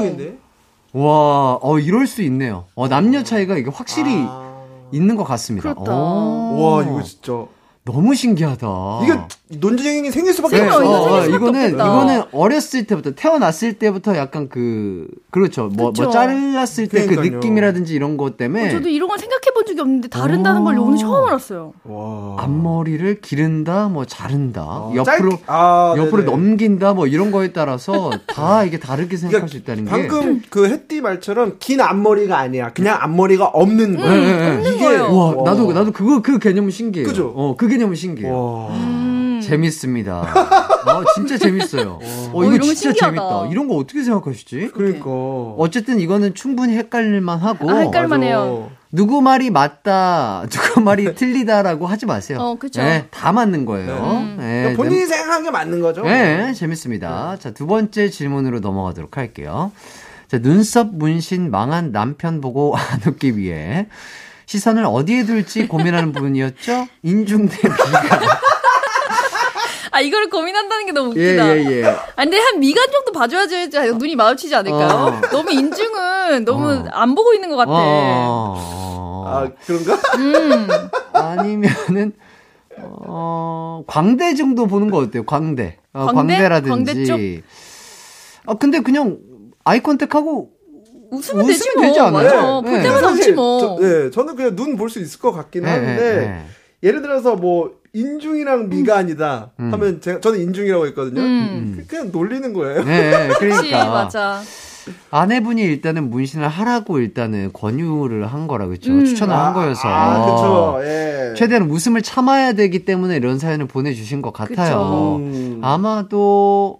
[0.95, 2.65] 와, 어 이럴 수 있네요.
[2.73, 4.63] 어 남녀 차이가 이게 확실히 아.
[4.93, 5.73] 있는 것 같습니다.
[5.73, 5.91] 그렇다.
[5.93, 7.45] 어, 와, 이거 진짜.
[7.85, 8.67] 너무 신기하다.
[9.03, 9.13] 이게
[9.59, 10.81] 논쟁이 생길 수밖에 네, 없어.
[10.83, 11.85] 이거 어, 어, 이거는 없겠다.
[11.85, 15.65] 이거는 어렸을 때부터 태어났을 때부터 약간 그 그렇죠.
[15.67, 16.09] 뭐, 뭐 그쵸.
[16.09, 17.13] 잘랐을 때 그.
[17.13, 21.27] 느낌이라든지 이런 것 때문에 저도 이런 걸 생각해 본 적이 없는데 다른다는 걸 오늘 처음
[21.27, 21.73] 알았어요.
[21.83, 22.37] 와.
[22.39, 26.31] 앞머리를 기른다, 뭐 자른다, 아, 옆으로 짧- 아, 옆으로 네네.
[26.31, 29.91] 넘긴다, 뭐 이런 거에 따라서 다 이게 다르게 생각할 수 있다는 게.
[29.91, 32.73] 방금 그 햇띠 말처럼 긴 앞머리가 아니야.
[32.73, 34.09] 그냥 앞머리가 없는 거야.
[34.09, 34.55] 네, 네, 네.
[34.55, 35.15] 없는 이게- 거예요.
[35.15, 35.43] 와, 와.
[35.43, 37.07] 나도 나도 그거 그 개념은 신기해요.
[37.07, 37.31] 그죠?
[37.35, 38.33] 어, 그 개념은 신기해요.
[38.33, 38.67] 와.
[38.69, 39.41] 음.
[39.43, 40.21] 재밌습니다.
[40.21, 41.99] 어, 진짜 재밌어요.
[42.31, 43.05] 어, 이거 이런 거 진짜 신기하다.
[43.15, 43.47] 재밌다.
[43.51, 44.71] 이런 거 어떻게 생각하시지?
[44.73, 45.09] 그러니까.
[45.57, 47.69] 어쨌든 이거는 충분히 헷갈릴만 하고.
[47.69, 48.25] 아, 헷갈릴만 맞아.
[48.25, 48.71] 해요.
[48.91, 52.37] 누구 말이 맞다, 누구 말이 틀리다라고 하지 마세요.
[52.39, 52.81] 어, 그쵸.
[52.81, 53.93] 네, 다 맞는 거예요.
[53.93, 54.37] 음.
[54.39, 56.03] 네, 그러니까 본인이 생각한 게 맞는 거죠.
[56.03, 57.35] 네, 재밌습니다.
[57.37, 59.73] 자, 두 번째 질문으로 넘어가도록 할게요.
[60.29, 63.87] 자, 눈썹 문신 망한 남편 보고 안 웃기 위해
[64.45, 66.87] 시선을 어디에 둘지 고민하는 부분이었죠?
[67.03, 68.19] 인중 대 미간.
[69.91, 71.57] 아, 이거를 고민한다는 게 너무 예, 웃기다.
[71.57, 71.85] 예, 예.
[71.85, 74.87] 아, 근데 한 미간 정도 봐줘야지 눈이 마주치지 않을까요?
[74.89, 75.21] 어.
[75.31, 76.85] 너무 인중은 너무 어.
[76.91, 77.71] 안 보고 있는 것 같아.
[77.73, 79.93] 어, 아, 그런가?
[80.17, 80.67] 음.
[81.13, 82.11] 아니면은,
[82.77, 85.23] 어, 광대 정도 보는 거 어때요?
[85.25, 85.77] 광대.
[85.93, 86.33] 어, 광대?
[86.39, 86.69] 광대라든지.
[86.69, 87.19] 광대 쪽?
[88.47, 89.17] 아, 근데 그냥
[89.63, 90.49] 아이 컨택하고
[91.15, 91.81] 웃으면, 웃으면 되지 뭐.
[91.85, 92.11] 되지 않아요?
[92.23, 92.61] 맞아.
[92.61, 92.83] 볼 네.
[92.83, 93.59] 때마다 웃지 뭐.
[93.59, 96.45] 저, 네, 저는 그냥 눈 볼 수 있을 것 같긴 네, 하는데 네, 네.
[96.83, 99.73] 예를 들어서 뭐 인중이랑 미간이다 음.
[99.73, 101.21] 하면 제가 저는 인중이라고 했거든요.
[101.21, 101.75] 음.
[101.77, 102.83] 그- 그냥 놀리는 거예요.
[102.83, 103.61] 네, 그러니까.
[103.61, 104.41] 그치, 맞아.
[105.09, 108.91] 아내분이 일단은 문신을 하라고 일단은 권유를 한 거라 그렇죠.
[108.91, 109.03] 음.
[109.05, 109.81] 추천을 한 거여서.
[109.87, 110.79] 아, 그쵸.
[110.83, 111.33] 예.
[111.35, 115.15] 최대한 웃음을 참아야 되기 때문에 이런 사연을 보내주신 것 같아요.
[115.21, 115.59] 음.
[115.63, 116.77] 아마도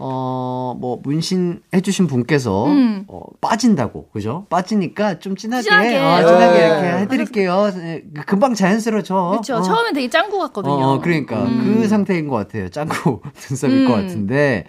[0.00, 3.04] 어, 뭐, 문신 해주신 분께서, 음.
[3.08, 4.46] 어, 빠진다고, 그죠?
[4.48, 5.96] 빠지니까 좀 진하게, 진하게.
[5.98, 6.66] 어, 진하게 네.
[6.66, 7.72] 이렇게 해드릴게요.
[7.78, 9.30] 예, 금방 자연스러워져.
[9.30, 9.56] 그렇죠.
[9.56, 9.62] 어.
[9.62, 10.74] 처음엔 되게 짱구 같거든요.
[10.74, 11.80] 어, 그러니까 음.
[11.80, 12.68] 그 상태인 것 같아요.
[12.68, 13.20] 짱구
[13.50, 14.02] 눈썹일 것 음.
[14.02, 14.66] 같은데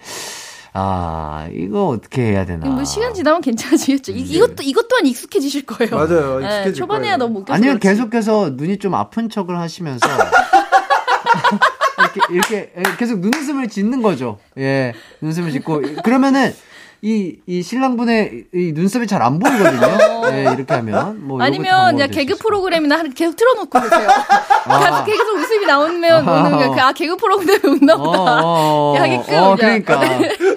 [0.74, 2.68] 아 이거 어떻게 해야 되나?
[2.68, 4.12] 뭐 시간 지나면 괜찮아지겠죠.
[4.14, 5.96] 이, 이것도 이것 또한 익숙해지실 거예요.
[5.96, 6.40] 맞아요.
[6.40, 7.18] 네, 익숙해질 초반에야 거예요.
[7.18, 7.96] 너무 웃겨서 아니면 그렇지.
[7.98, 10.08] 계속해서 눈이 좀 아픈 척을 하시면서
[12.30, 14.38] 이렇게 이렇게 계속 눈웃음을 짓는 거죠.
[14.58, 16.54] 예, 눈웃음을 짓고 그러면은.
[17.02, 20.32] 이, 이 신랑분의 이 눈썹이 잘 안 보이거든요.
[20.34, 21.26] 예, 이렇게 하면.
[21.26, 21.42] 뭐 어.
[21.42, 24.10] 아니면 그냥 개그 프로그램이나 거 계속 틀어놓고 계세요.
[24.68, 26.40] 계속 계속 웃음이 나오면 아.
[26.42, 26.70] 오는 거야.
[26.72, 27.96] 그, 아 개그 프로그램에 웃나.
[27.96, 28.44] 보다.
[28.44, 29.56] 어, 어, 하게끔 어.
[29.56, 30.02] 그러니까.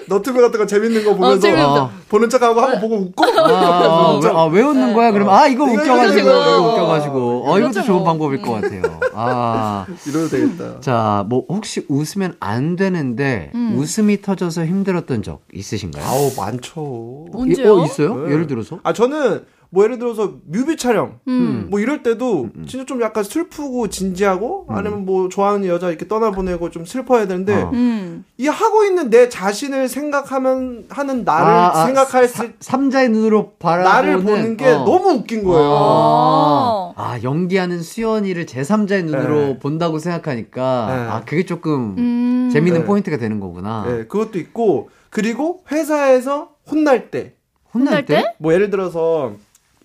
[0.07, 1.89] 너튜브 같은 거 재밌는 거 보면서 재밌는 거.
[2.09, 5.11] 보는 척하고 한번 보고 웃고 아, 아, 왜, 아, 왜 웃는 거야?
[5.11, 6.29] 그러면, 아, 이거 웃겨가지고, 웃겨가지고.
[6.29, 7.43] 이거 웃겨가지고.
[7.45, 8.03] 어, 이것도 그렇죠, 좋은 뭐.
[8.05, 8.81] 방법일 것 같아요.
[9.15, 9.85] 아.
[10.07, 10.79] 이러도 되겠다.
[10.81, 13.75] 자, 뭐, 혹시 웃으면 안 되는데, 음.
[13.77, 16.03] 웃음이 터져서 힘들었던 적 있으신가요?
[16.05, 17.25] 아우 많죠.
[17.33, 17.65] 언제요?
[17.65, 18.15] 예, 어, 있어요?
[18.25, 18.33] 네.
[18.33, 18.79] 예를 들어서?
[18.83, 19.43] 아 저는
[19.73, 21.65] 뭐 예를 들어서 뮤비 촬영 음.
[21.71, 26.85] 뭐 이럴 때도 진짜 좀 약간 슬프고 진지하고 아니면 뭐 좋아하는 여자 이렇게 떠나보내고 좀
[26.85, 27.71] 슬퍼해야 되는데 어.
[27.73, 28.23] 음.
[28.37, 33.53] 이 하고 있는 내 자신을 생각하면 하는 나를 아, 아, 생각할 사- 때 삼자의 눈으로
[33.57, 34.85] 바라보는 나를 보는 게 어.
[34.85, 35.71] 너무 웃긴 거예요.
[35.75, 39.59] 아, 아, 연기하는 수현이를 제 3자의 눈으로 네.
[39.59, 40.93] 본다고 생각하니까, 네.
[41.09, 42.49] 아, 그게 조금 음.
[42.53, 42.85] 재밌는 네.
[42.85, 43.85] 포인트가 되는 거구나.
[43.87, 47.31] 네, 그것도 있고 그리고 회사에서 혼날 때뭐
[47.73, 48.15] 혼날 혼날 때?
[48.39, 48.53] 때?
[48.53, 49.33] 예를 들어서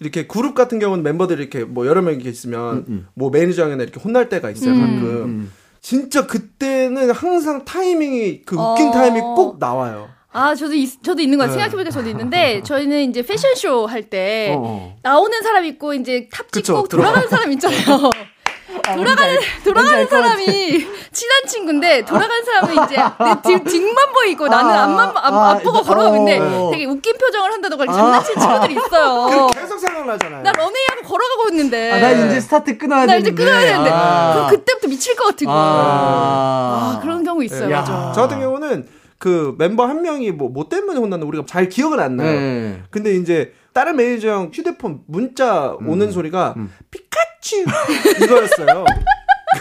[0.01, 3.07] 이렇게 그룹 같은 경우는 멤버들이 이렇게 뭐 여러 명 이렇게 있으면 음, 음.
[3.15, 4.81] 뭐 매니저 형이나 이렇게 혼날 때가 있어요 음.
[4.81, 5.53] 가끔 음.
[5.81, 8.91] 진짜 그때는 항상 타이밍이 그 웃긴 어.
[8.93, 10.09] 타이밍이 꼭 나와요.
[10.31, 11.47] 아 저도 있, 저도 있는 거야.
[11.47, 11.53] 네.
[11.55, 14.97] 생각해보니까 저도 있는데 저희는 이제 패션쇼 할때 어, 어.
[15.03, 17.09] 나오는 사람 있고 이제 탑 그쵸, 찍고 들어가.
[17.09, 18.11] 돌아가는 사람 있잖아요.
[18.83, 25.09] 돌아가는 돌아가는 사람이 친한 친구인데 돌아가는 사람은 이제 내 뒤, 뒷만 보이고 나는 아, 앞만
[25.09, 26.71] 앞, 아, 앞보고 어, 걸어가고 있는데 어.
[26.73, 29.49] 되게 웃긴 표정을 한다던가 이렇게 장난치는 친구들이 있어요.
[29.51, 30.43] 그 계속 생각나잖아요.
[30.43, 33.31] 나 런웨이하고 걸어가고 있는데 아, 나 이제 스타트 끊어야 나 되는데.
[33.31, 34.33] 이제 끊어야 되는데 아.
[34.35, 35.57] 그럼 그때부터 미칠 것 같은 거야.
[35.57, 36.95] 아.
[36.97, 37.71] 아, 그런 경우 있어요.
[37.71, 37.81] 야.
[37.81, 38.13] 맞아.
[38.15, 42.17] 저 같은 경우는 그 멤버 한 명이 뭐, 뭐 때문에 혼났나 우리가 잘 기억은 안
[42.17, 42.39] 나요.
[42.39, 42.83] 네.
[42.91, 45.89] 근데 이제 다른 매니저 형 휴대폰 문자 음.
[45.89, 46.55] 오는 소리가
[46.91, 47.19] 피카
[47.49, 48.85] 츄 이거였어요.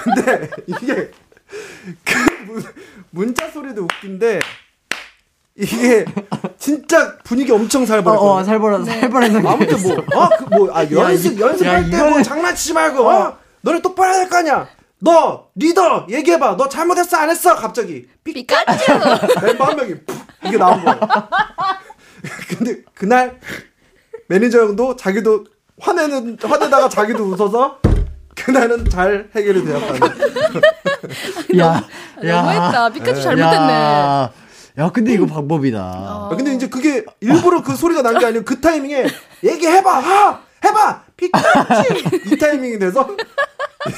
[0.04, 1.12] 근데 이게
[2.04, 2.64] 그 문-
[3.12, 4.40] 문자 소리도 웃긴데
[5.56, 6.06] 이게
[6.60, 8.32] 진짜 분위기 엄청 어, 살벌했거든요.
[8.32, 12.10] 어, 살벌한, 살벌한 게 아무튼 뭐, 어, 그 뭐, 아, 연습, 이- 연습할 야, 때뭐
[12.18, 13.38] 이거는- 장난치지 말고, 어?
[13.62, 14.68] 너네 똑바로 해야 될 거 아니야?
[15.00, 16.58] 너, 리더, 얘기해봐.
[16.58, 17.56] 너 잘못했어, 안 했어?
[17.56, 18.08] 갑자기.
[18.24, 18.94] 피카츄.
[19.42, 20.16] 멤버 한 명이 푹,
[20.46, 21.00] 이게 나온 거예요.
[22.50, 23.40] 근데 그날
[24.28, 25.46] 매니저 형도 자기도
[25.80, 27.80] 화내는, 화내다가 자기도 웃어서
[28.36, 30.00] 그날은 잘 해결이 되었다는.
[31.60, 31.84] 야,
[32.22, 32.90] 너무했다.
[32.90, 33.74] 피카츄 잘못했네.
[33.74, 34.32] 야,
[34.80, 35.80] 야, 근데 이거 방법이다.
[35.80, 39.08] 아, 근데 이제 그게 일부러 그 소리가 난 게 아니고 그 타이밍에
[39.44, 40.00] 얘기해봐!
[40.00, 40.40] 하!
[40.64, 41.04] 해봐!
[41.18, 41.94] 피카츄!
[42.32, 43.08] 이 타이밍이 돼서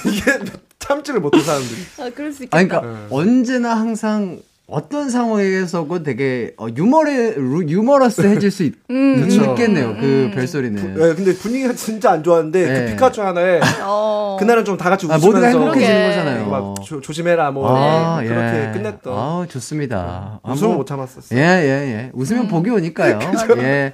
[0.05, 0.39] 이게
[0.79, 1.81] 참지를 못해 사람들이.
[1.99, 2.57] 아, 그럴 수 있겠다.
[2.57, 4.39] 아니, 그러니까 언제나 항상
[4.69, 9.27] 어떤 상황에서건 되게 어, 유머레 루- 유머러스해질 수 있, 음.
[9.29, 9.95] 있겠네요.
[9.99, 10.93] 그 별소리는.
[10.95, 12.79] 네, 근데 분위기가 진짜 안 좋았는데 네.
[12.85, 14.37] 그 피카츄 하나에 어.
[14.39, 16.07] 그날은 좀 다 같이 아, 웃으면서 모두가 행복해지는.
[16.09, 16.49] 거잖아요.
[16.49, 18.29] 막 조, 조심해라 뭐 아, 네, 예.
[18.29, 20.39] 그렇게 끝냈던 아, 좋습니다.
[20.43, 21.35] 아, 웃음을 뭐- 못 참았었어.
[21.35, 22.11] 예, 예, 예.
[22.13, 23.19] 웃으면 복이 오니까요.
[23.59, 23.93] 예.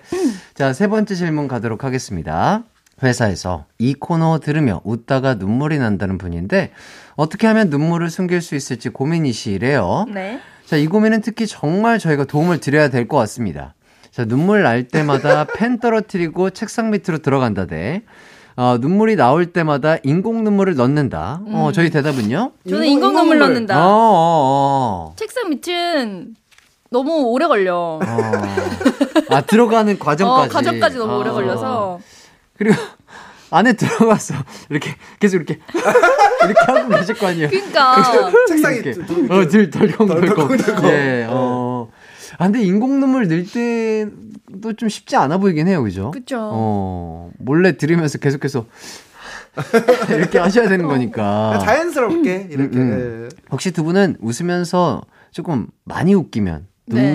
[0.53, 2.63] 자, 세 번째 질문 가도록 하겠습니다.
[3.03, 6.71] 회사에서 이 코너 들으며 웃다가 눈물이 난다는 분인데
[7.15, 10.05] 어떻게 하면 눈물을 숨길 수 있을지 고민이시래요.
[10.13, 10.39] 네.
[10.66, 13.76] 자, 이 고민은 특히 정말 저희가 도움을 드려야 될 것 같습니다.
[14.11, 18.01] 자, 눈물 날 때마다 펜 떨어뜨리고 책상 밑으로 들어간다 대.
[18.57, 21.41] 어, 눈물이 나올 때마다 인공 눈물을 넣는다.
[21.47, 22.51] 어, 저희 대답은요?
[22.70, 23.78] 저는 인공 눈물 어, 넣는다.
[23.86, 25.13] 어, 어.
[25.18, 26.36] 책상 밑은
[26.89, 27.99] 너무 오래 걸려.
[28.01, 28.01] 어.
[29.30, 30.49] 아, 들어가는 과정까지.
[30.49, 31.34] 어, 과정까지 너무 오래 아.
[31.34, 31.99] 걸려서.
[32.57, 32.78] 그리고
[33.51, 34.33] 안에 들어가서
[34.69, 35.59] 이렇게 계속 이렇게
[36.45, 37.49] 이렇게 하고 계실 거 아니에요.
[37.49, 38.93] 그러니까 이렇게
[39.29, 40.51] 어, 들, 덜컹덜컹.
[40.85, 41.89] 예, 어.
[42.37, 46.11] 아, 근데 인공 눈물 넣을 때도 좀 쉽지 않아 보이긴 해요, 그죠?
[46.11, 46.37] 그쵸.
[46.41, 48.65] 어, 몰래 들으면서 계속해서
[50.09, 51.51] 이렇게 하셔야 되는 거니까.
[51.53, 57.13] 그냥 자연스럽게 이렇게 음, 혹시 두 분은 웃으면서 조금 많이 웃기면 네.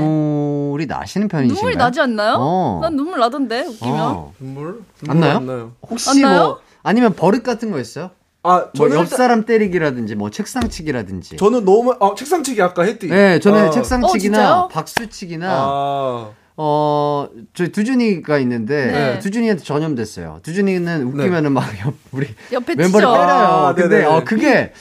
[0.70, 1.54] 눈물이 나시는 편이신가요?
[1.60, 2.36] 눈물이 나지 않나요?
[2.38, 2.78] 어.
[2.82, 4.00] 난 눈물 나던데 웃기면.
[4.00, 4.32] 어.
[4.38, 5.36] 눈물 안 나요?
[5.36, 5.72] 안 나요.
[5.88, 6.42] 혹시 안 나요?
[6.44, 8.10] 뭐 아니면 버릇 같은 거 있어요?
[8.42, 11.36] 아 뭐 저는 옆 일단- 사람 때리기라든지 뭐 책상 치기라든지.
[11.36, 13.08] 저는 너무 어 책상 치기 아까 했디.
[13.08, 13.70] 네, 저는 아.
[13.70, 14.68] 책상 어, 치기나 진짜요?
[14.72, 16.30] 박수 치기나 아.
[16.56, 19.18] 어 저희 두준이가 있는데 네.
[19.18, 20.40] 두준이한테 전염됐어요.
[20.42, 23.12] 두준이는 웃기면은 막 옆, 우리 옆에 멤버를 치죠.
[23.12, 23.26] 때려요.
[23.26, 24.04] 아, 근데 네네.
[24.06, 24.72] 어 그게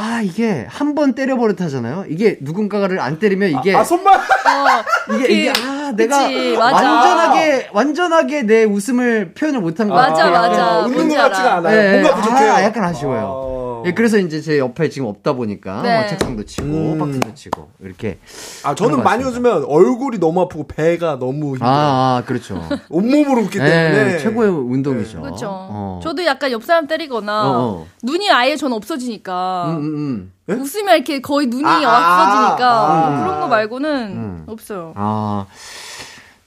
[0.00, 2.04] 아 이게 한 번 때려 버릇하잖아요.
[2.08, 6.92] 이게 누군가를 안 때리면 이게 아 손만 어, 이게 이게 아 내가 그치, 맞아.
[6.92, 10.32] 완전하게 완전하게 내 웃음을 표현을 못한 것 맞아, 같아요.
[10.32, 10.78] 맞아.
[10.80, 11.54] 웃는 뭔지 것 같지가.
[11.56, 11.76] 않아요.
[11.80, 12.52] 네, 뭔가 부족해요.
[12.52, 13.47] 아, 약간 아쉬워요.
[13.78, 13.82] 어.
[13.86, 15.98] 예, 그래서 이제 제 옆에 지금 없다 보니까 네.
[15.98, 16.98] 뭐 책상도 치고 음.
[16.98, 18.18] 박스도 치고 이렇게
[18.64, 19.24] 아 저는 많이.
[19.24, 21.66] 웃으면 얼굴이 너무 아프고 배가 너무 힘들어.
[21.66, 22.62] 요 아, 아 그렇죠.
[22.88, 25.20] 온몸으로 웃기 때문에 네, 최고의 운동이죠.
[25.20, 25.48] 그렇죠.
[25.50, 26.00] 어.
[26.02, 27.86] 저도 약간 옆 사람 때리거나 어, 어.
[28.02, 30.60] 눈이 아예 전 없어지니까 음, 음, 음.
[30.60, 34.44] 웃으면 이렇게 거의 눈이 아, 없어지니까 아, 그런 거 말고는 음.
[34.46, 34.92] 없어요.
[34.96, 35.46] 아,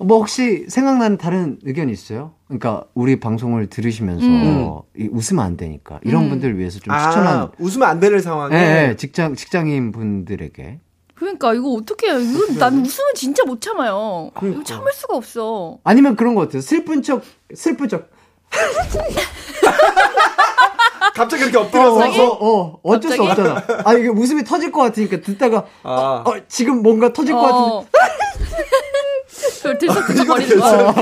[0.04, 2.34] 뭐 혹시 생각나는 다른 의견 있어요?
[2.48, 4.80] 그러니까 우리 방송을 들으시면서 음.
[4.98, 6.30] 이 웃으면 안 되니까 이런 음.
[6.30, 10.80] 분들을 위해서 좀 아, 추천한 웃으면 안 되는 상황에 예, 예, 직장 직장인 분들에게
[11.16, 12.20] 그러니까 이거 어떻게 해요?
[12.20, 14.32] 이건 난 웃으면 진짜 못 참아요.
[14.34, 14.62] 그러니까.
[14.62, 15.78] 이거 참을 수가 없어.
[15.84, 16.62] 아니면 그런 거 같아요.
[16.62, 17.22] 슬픈 척
[17.54, 18.10] 슬픈 척
[21.14, 23.50] 갑자기 이렇게 어, 엎드려서 어, 어, 어쩔 수 갑자기?
[23.50, 23.82] 없잖아.
[23.86, 26.24] 아, 이게 웃음이 터질 것 같으니까 듣다가, 아.
[26.26, 27.90] 어, 지금 뭔가 터질 것 같은데.
[29.42, 29.58] 어.
[29.62, 30.94] 그걸 들썩들썩거리는 거야.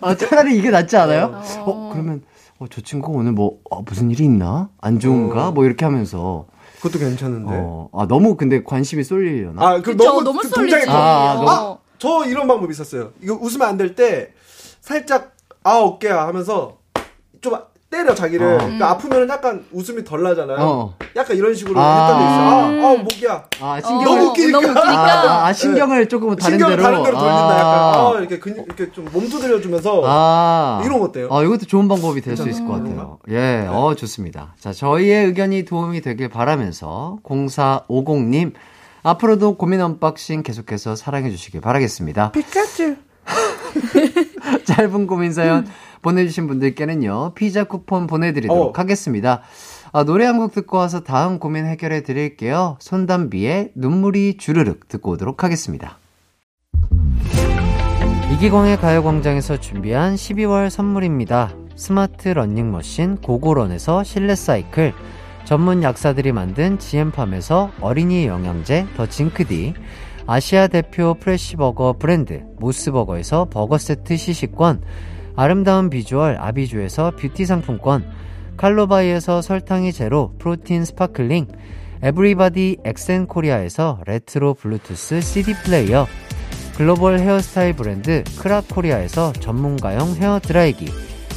[0.00, 1.40] 아, 차라리 이게 낫지 않아요?
[1.60, 1.64] 어.
[1.66, 2.22] 어, 그러면,
[2.58, 4.68] 어, 저 친구 오늘 뭐, 어, 무슨 일이 있나?
[4.80, 5.48] 안 좋은가?
[5.48, 5.52] 어.
[5.52, 6.46] 뭐 이렇게 하면서,
[6.80, 7.52] 그것도 괜찮은데.
[7.52, 9.66] 어, 아, 너무 근데 관심이 쏠리려나?
[9.66, 10.70] 아, 그 그쵸, 너무 너무 그 쏠리지.
[10.76, 13.10] 동작이 아, 너무- 아, 저 이런 방법이 있었어요.
[13.22, 14.32] 이거 웃으면 안 될 때
[14.80, 15.32] 살짝
[15.64, 16.76] 아 어깨야 하면서
[17.40, 17.54] 좀
[17.88, 18.44] 때려 자기를.
[18.46, 18.58] 어.
[18.58, 20.56] 그러니까 아프면 약간 웃음이 덜 나잖아요.
[20.60, 20.96] 어.
[21.14, 22.06] 약간 이런 식으로 아.
[22.06, 22.86] 했던 적 있어요.
[22.86, 23.44] 아, 아 목이야.
[23.60, 24.60] 아, 어, 신경을, 너무 웃기니까.
[24.60, 25.22] 너무 웃기니까.
[25.22, 26.82] 아, 아, 신경을 조금 다른 신경을 데로.
[26.82, 27.58] 다른 데로 돌린다.
[27.58, 28.12] 약간 아.
[28.14, 30.82] 아, 이렇게 이렇게 좀 몸두드려 주면서 아.
[30.84, 31.28] 이런 거 어때요?
[31.30, 32.72] 어, 이것도 좋은 방법이 될 수 있을 것?
[32.74, 33.18] 같아요.
[33.30, 34.54] 예, 어, 좋습니다.
[34.58, 38.52] 자, 저희의 의견이 도움이 되길 바라면서 0450님,
[39.04, 42.32] 앞으로도 고민 언박싱 계속해서 사랑해 주시길 바라겠습니다.
[42.32, 42.96] 피카츄.
[44.64, 45.66] 짧은 고민 사연
[46.02, 48.80] 보내주신 분들께는요, 피자 쿠폰 보내드리도록 어.
[48.80, 49.42] 하겠습니다.
[49.92, 52.76] 아, 노래 한 곡 듣고 와서 다음 고민 해결해 드릴게요.
[52.80, 55.98] 손담비의 눈물이 주르륵 듣고 오도록 하겠습니다.
[58.32, 61.54] 이기광의 가요광장에서 준비한 12월 선물입니다.
[61.76, 64.92] 스마트 러닝머신 고고런에서 실내 사이클,
[65.44, 69.74] 전문 약사들이 만든 지엠팜에서 어린이 영양제 더 징크디,
[70.26, 74.82] 아시아 대표 프레시버거 브랜드 모스버거에서 버거 세트 시식권,
[75.36, 78.04] 아름다운 비주얼 아비주에서 뷰티 상품권,
[78.56, 81.46] 칼로바이에서 설탕이 제로 프로틴 스파클링,
[82.02, 86.06] 에브리바디 엑센코리아에서 레트로 블루투스 CD 플레이어,
[86.76, 90.86] 글로벌 헤어스타일 브랜드 크라코리아에서 전문가용 헤어 드라이기,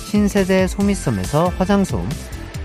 [0.10, 2.08] 신세대 소미섬에서 화장솜,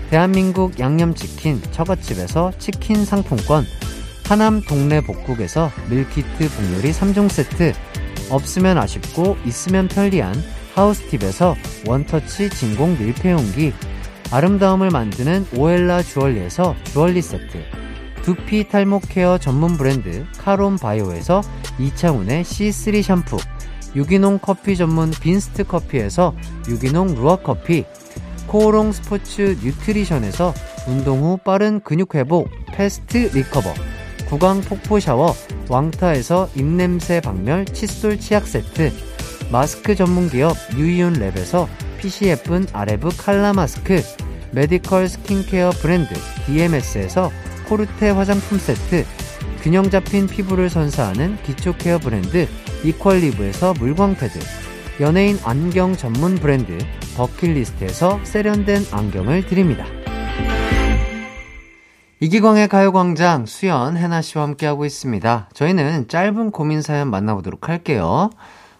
[0.09, 3.65] 대한민국 양념치킨 처갓집에서 치킨 상품권,
[4.25, 7.73] 하남 동네 복국에서 밀키트 복요리 3종 세트,
[8.29, 10.33] 없으면 아쉽고 있으면 편리한
[10.75, 11.55] 하우스팁에서
[11.87, 13.73] 원터치 진공 밀폐용기,
[14.31, 17.63] 아름다움을 만드는 오엘라 주얼리에서 주얼리 세트,
[18.23, 21.41] 두피 탈모 care 전문 브랜드 카론 바이오에서
[21.79, 23.37] 이창훈의 C3 샴푸,
[23.95, 26.35] 유기농 커피 전문 빈스트 커피에서
[26.67, 27.85] 유기농 루아 커피,
[28.47, 30.53] 코오롱 스포츠 뉴트리션에서
[30.87, 33.73] 운동 후 빠른 근육 회복 패스트 리커버,
[34.27, 35.33] 구강 폭포 샤워
[35.69, 38.91] 왕타에서 입냄새 박멸 칫솔 치약 세트,
[39.51, 44.01] 마스크 전문 기업 유이온 랩에서 fit이 예쁜 아레브 칼라 마스크,
[44.51, 46.13] medical skincare 브랜드
[46.45, 47.31] DMS에서
[47.67, 49.05] 코르테 화장품 세트,
[49.61, 52.47] 균형 잡힌 피부를 선사하는 기초 케어 브랜드
[52.83, 54.39] 이퀄리브에서 물광 패드,
[54.99, 56.77] 연예인 안경 전문 브랜드
[57.15, 59.85] 버킷리스트에서 세련된 안경을 드립니다.
[62.19, 65.49] 이기광의 가요광장 수연 해나 씨와 함께하고 있습니다.
[65.53, 68.29] 저희는 짧은 고민 사연 만나보도록 할게요.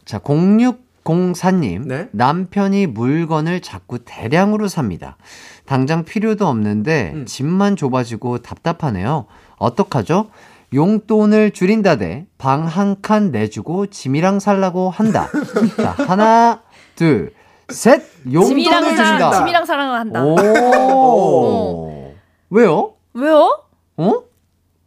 [0.05, 1.87] 자, 0604님.
[1.87, 2.09] 네.
[2.11, 5.17] 남편이 물건을 자꾸 대량으로 삽니다.
[5.65, 7.25] 당장 필요도 없는데 음.
[7.25, 9.25] 집만 좁아지고 답답하네요.
[9.57, 10.29] 어떡하죠?
[10.73, 15.27] 용돈을 줄인다 대 방 한 칸 내주고 짐이랑 살라고 한다.
[15.77, 16.61] 자, 하나,
[16.95, 17.31] 둘,
[17.69, 18.03] 셋.
[18.31, 19.31] 용돈을 짐이랑 준다.
[19.31, 20.23] 사, 짐이랑 사랑을 한다.
[20.23, 22.13] 오.
[22.49, 22.93] 왜요?
[23.13, 23.59] 왜요?
[23.97, 24.13] 어?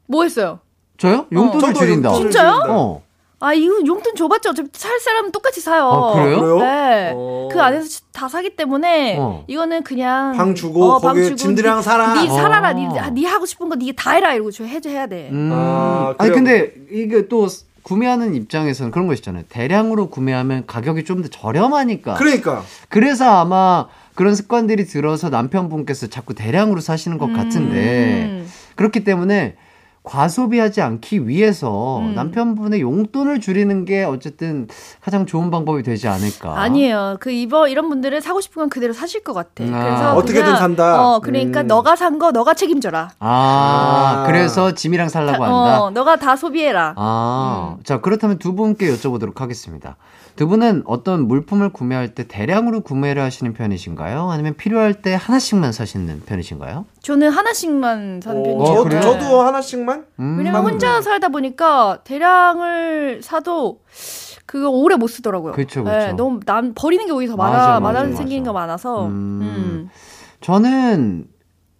[0.06, 0.60] 뭐 했어요?
[0.98, 1.26] 저요?
[1.32, 2.12] 용돈을 저도 줄인다.
[2.14, 2.52] 진짜요?
[2.52, 2.72] 줄인다.
[2.72, 3.02] 어.
[3.40, 5.84] 아, 이거 용돈 줘봤자 어차피 살 사람은 똑같이 사요.
[5.84, 6.58] 아, 그래요?
[6.58, 7.12] 네.
[7.14, 7.48] 어.
[7.52, 9.44] 그 안에서 다 사기 때문에 어.
[9.46, 12.14] 이거는 그냥 방 주고 어, 방 주고 짐들이랑 살아.
[12.14, 12.70] 네 살아라.
[12.70, 12.72] 어.
[12.74, 15.28] 네, 네 하고 싶은 거 네 다 해라 이러고 줘 해줘 해야 돼.
[15.30, 15.50] 음.
[15.52, 16.32] 아, 아니?
[16.32, 17.46] 근데 이게 또
[17.82, 19.44] 구매하는 입장에서는 그런 거 있잖아요.
[19.48, 22.14] 대량으로 구매하면 가격이 좀 더 저렴하니까.
[22.14, 23.86] 그러니까 그래서 아마
[24.16, 28.50] 그런 습관들이 들어서 남편분께서 자꾸 대량으로 사시는 것 같은데 음.
[28.74, 29.54] 그렇기 때문에
[30.08, 32.14] 과소비하지 않기 위해서 음.
[32.14, 34.66] 남편분의 용돈을 줄이는 게 어쨌든
[35.02, 36.58] 가장 좋은 방법이 되지 않을까.
[36.60, 37.18] 아니에요.
[37.20, 39.62] 그 이번 이런 분들은 사고 싶은 건 그대로 사실 것 같아.
[39.64, 39.84] 음, 아.
[39.84, 41.06] 그래서 어떻게든 그냥, 산다.
[41.16, 41.66] 어, 그러니까 음.
[41.66, 43.10] 너가 산 거 너가 책임져라.
[43.20, 44.26] 아, 아.
[44.26, 45.82] 그래서 짐이랑 살라고 한다.
[45.82, 46.94] 어, 너가 다 소비해라.
[46.96, 47.82] 아, 음.
[47.84, 49.96] 자, 그렇다면 두 분께 여쭤보도록 하겠습니다.
[50.38, 54.30] 두 분은 어떤 물품을 구매할 때 대량으로 구매를 하시는 편이신가요?
[54.30, 56.86] 아니면 필요할 때 하나씩만 사시는 편이신가요?
[57.02, 58.64] 저는 하나씩만 사는 어, 편이에요.
[58.64, 59.00] 저, 그래요?
[59.00, 60.38] 저도 하나씩만 음.
[60.38, 63.80] 왜냐면 혼자 살다 보니까 대량을 사도
[64.46, 65.54] 그거 오래 못 쓰더라고요.
[65.54, 65.96] 그쵸, 그쵸.
[65.96, 68.44] 네, 너무 남 버리는 게 오히려 더 많아 맞아, 많아 맞아, 생긴.
[68.44, 69.06] 거 많아서.
[69.06, 69.40] 음.
[69.42, 69.88] 음.
[70.40, 71.26] 저는,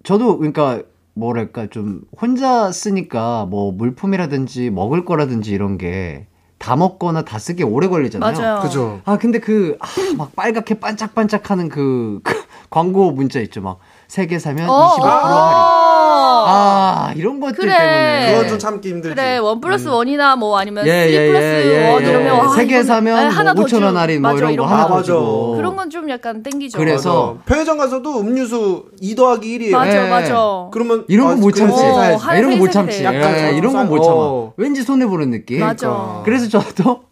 [0.02, 0.82] 저도, 그러니까,
[1.14, 6.26] 뭐랄까, 좀, 혼자 쓰니까, 뭐, 물품이라든지, 먹을 거라든지 이런 게,
[6.58, 8.32] 다 먹거나 다 쓰기 오래 걸리잖아요.
[8.38, 8.60] 맞아요.
[8.60, 9.00] 그죠.
[9.04, 9.86] 아, 근데 그, 아,
[10.16, 12.34] 막 빨갛게 반짝반짝 하는 그, 그
[12.70, 13.60] 광고 문자 있죠.
[13.62, 13.78] 막,
[14.08, 15.97] 세 개 사면 어, 25% 할인.
[15.98, 16.44] 어.
[16.46, 17.72] 아, 이런 것들 그래.
[17.76, 18.32] 때문에.
[18.32, 19.14] 그건 좀 참기 힘들지.
[19.16, 19.92] 그래 one plus 음.
[19.94, 22.30] one이나 뭐 아니면 예, three 예, 플러스 예, one 예, 이러면 예.
[22.38, 24.68] 와 세개 사면 네, 뭐 하나 더 5천 원 주- 할인 뭐 맞아, 이런 거거
[24.68, 25.02] 하나 아, 더 맞아.
[25.06, 25.56] 주고.
[25.56, 26.78] 그런 건 좀 약간 땡기죠.
[26.78, 27.44] 그래서- 맞아.
[27.46, 29.72] 편의점 가서도 음료수 2 더하기 1이에요.
[29.72, 30.10] 맞아 예.
[30.10, 30.68] 맞아.
[30.70, 31.82] 그러면 이런 건못 참지.
[31.82, 32.16] 어.
[32.16, 33.04] 하나 이런 건못세 참지.
[33.04, 34.04] 약간 예, 좀 이런 건못 어.
[34.04, 34.52] 참아.
[34.58, 35.60] 왠지 손해 보는 느낌.
[35.60, 36.20] 맞아.
[36.26, 37.04] 그래서 저도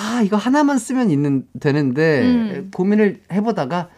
[0.00, 2.70] 아 이거 하나만 쓰면 있는 되는데 음.
[2.74, 3.88] 고민을 해 보다가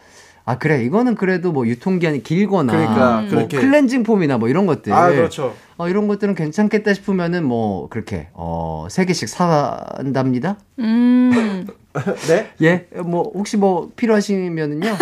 [0.45, 3.57] 아 그래 이거는 그래도 뭐 유통기한이 길거나 그러니까, 뭐 그렇게.
[3.57, 5.55] 클렌징 폼이나 뭐 이런 것들 아, 그렇죠.
[5.77, 10.57] 어, 이런 것들은 괜찮겠다 싶으면은 뭐 그렇게 어세 개씩 산답니다.
[10.79, 11.65] 음.
[12.27, 12.51] 네?
[12.61, 14.97] 예, 뭐 혹시 뭐 필요하시면은요.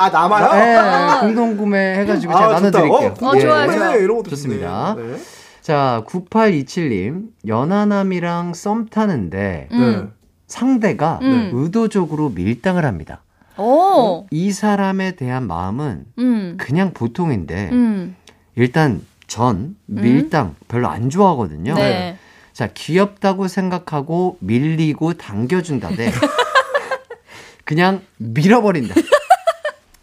[0.00, 0.48] 아, 남아요?
[0.54, 2.52] 예, 공동 구매 해가지고 제가 아.
[2.54, 3.14] 나눠드릴게요.
[3.20, 3.40] 어, 어, 예.
[3.40, 4.00] 좋아요, 네, 좋아요.
[4.00, 4.94] 이런 것도 좋습니다.
[4.94, 5.12] 좋네.
[5.12, 5.18] 네.
[5.60, 10.12] 자, 9827님 연하남이랑 썸 타는데 음.
[10.46, 11.50] 상대가 음.
[11.52, 13.22] 의도적으로 밀당을 합니다.
[13.60, 14.26] 오.
[14.30, 16.56] 이 사람에 대한 마음은 음.
[16.58, 18.16] 그냥 보통인데 음.
[18.56, 21.74] 일단 전 밀당 별로 안 좋아하거든요.
[21.74, 22.16] 네.
[22.52, 26.10] 자 귀엽다고 생각하고 밀리고 당겨준다 대
[27.64, 28.94] 그냥 밀어버린다.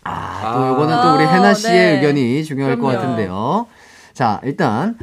[0.04, 0.72] 아, 또 아.
[0.72, 1.96] 이거는 또 우리 해나 씨의 네.
[1.96, 2.98] 의견이 중요할 것 그럼요.
[3.02, 3.68] 같은데요.
[4.14, 4.98] 자, 일단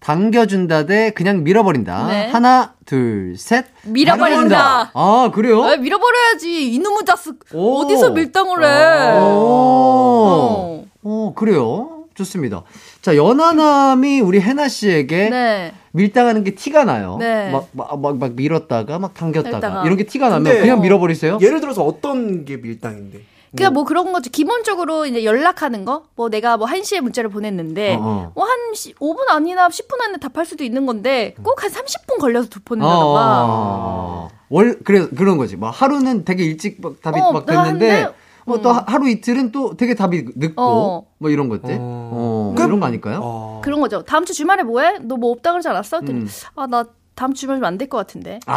[0.00, 2.06] 당겨준다 대 그냥 밀어버린다.
[2.06, 2.28] 네.
[2.28, 3.66] 하나, 둘, 셋.
[3.84, 4.92] 밀어버린다.
[4.94, 5.62] 아, 그래요?
[5.64, 7.80] 아, 밀어버려야지 이놈의 자식 오.
[7.80, 9.18] 어디서 밀당을 해?
[9.18, 9.24] 오.
[9.24, 10.84] 어.
[11.02, 12.04] 어, 그래요.
[12.14, 12.64] 좋습니다.
[13.00, 15.72] 자, 연하남이 우리 해나 씨에게 네.
[15.92, 17.16] 밀당하는 게 티가 나요.
[17.18, 17.50] 네.
[17.50, 19.84] 막, 막, 막, 막 밀었다가 막 당겼다가 밀다가.
[19.84, 21.38] 이런 게 티가 나면 그냥 밀어버리세요?
[21.40, 23.20] 예를 들어서 어떤 게 밀당인데?
[23.56, 24.30] 그냥 뭐 그런 거죠.
[24.30, 26.04] 기본적으로 이제 연락하는 거.
[26.16, 28.32] 뭐 내가 뭐 1시에 문자를 보냈는데 어, 어.
[28.34, 33.44] 뭐한 5분 아니나 10분 안에 답할 수도 있는 건데 꼭 한 30분 걸려서 어, 보낸다던가.
[33.46, 35.56] 어, 월, 그래, 그런 거지.
[35.56, 38.14] 막 하루는 되게 일찍 막 답이 어, 막나 됐는데, 한데,
[38.46, 41.06] 뭐 또 하루 이틀은 또 되게 답이 늦고, 어.
[41.18, 41.76] 뭐 이런 것들.
[41.78, 41.78] 어.
[41.80, 43.20] 어, 그럼- 이런 거 아닐까요?
[43.22, 43.60] 어.
[43.62, 44.02] 그런 거죠.
[44.02, 44.98] 다음 주 주말에 뭐해?
[45.00, 45.98] 너 뭐 없다 그러지 않았어?
[46.08, 46.28] 음.
[46.54, 46.84] 아나
[47.18, 48.38] 다음 주 주말에 안될 것 같은데.
[48.46, 48.52] 아,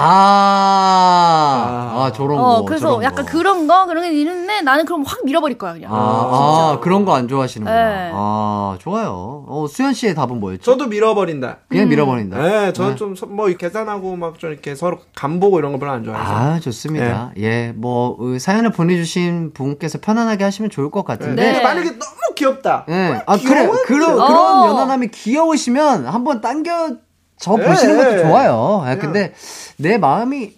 [1.96, 2.44] 아, 저런 거.
[2.44, 3.32] 어 그래서 저런 약간 거.
[3.32, 5.92] 그런 거 그런 게 있는데 나는 그럼 확 밀어버릴 거야 그냥.
[5.92, 7.76] 아, 아, 그런 거 안 좋아하시는구나.
[7.76, 8.12] 네.
[8.14, 9.46] 아, 좋아요.
[9.48, 10.62] 어, 수현 씨의 답은 뭐였죠?
[10.64, 11.58] 저도 밀어버린다.
[11.70, 12.38] 그냥 밀어버린다.
[12.38, 12.96] 네, 저는 네.
[13.16, 16.32] 좀뭐 계산하고 막 좀 이렇게 서로 간 보고 이런 거 별로 안 좋아해서.
[16.32, 17.32] 아, 좋습니다.
[17.38, 21.36] 예, 뭐, 어, 사연을 보내주신 분께서 편안하게 하시면 좋을 것 같은데.
[21.44, 21.64] 근데 네.
[21.64, 22.86] 만약에 너무 귀엽다.
[22.90, 23.22] 예.
[23.26, 23.68] 아, 그래.
[23.68, 23.86] 그런.
[23.86, 24.68] 그런 어.
[24.68, 26.92] 연하남이 귀여우시면 한번 당겨
[27.42, 28.22] 저 예, 보시는 것도 예.
[28.24, 28.82] 좋아요.
[28.86, 29.34] 아, 근데
[29.78, 30.54] 내 마음이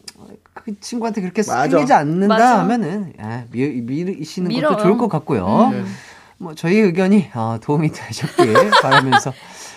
[0.53, 1.41] 그 친구한테 그렇게.
[1.41, 2.59] 생기지 않는다 맞아.
[2.59, 4.69] 하면은, 아, 미, 미시는 밀어.
[4.69, 5.71] 것도 좋을 것 같고요.
[5.73, 5.85] 음.
[6.37, 9.33] 뭐, 저희 의견이 어, 도움이 되셨길 바라면서.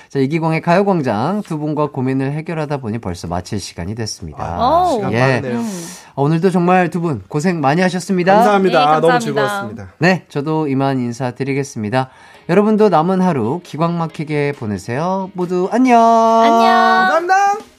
[0.08, 4.38] 자, 이기광의 가요광장 두 분과 고민을 해결하다 보니 벌써 마칠 시간이 됐습니다.
[4.40, 5.18] 아, 시간 예.
[5.40, 5.58] 많네요.
[5.58, 5.82] 음.
[6.14, 8.34] 오늘도 정말 두 분 고생 많이 하셨습니다.
[8.36, 8.78] 감사합니다.
[8.78, 9.20] 네, 아, 너무 감사합니다.
[9.42, 9.88] 즐거웠습니다.
[9.98, 12.10] 네, 저도 이만 인사드리겠습니다.
[12.48, 15.30] 여러분도 남은 하루 기광 막히게 보내세요.
[15.34, 16.00] 모두 안녕.
[16.00, 16.60] 안녕.
[16.62, 17.75] 감사합니다.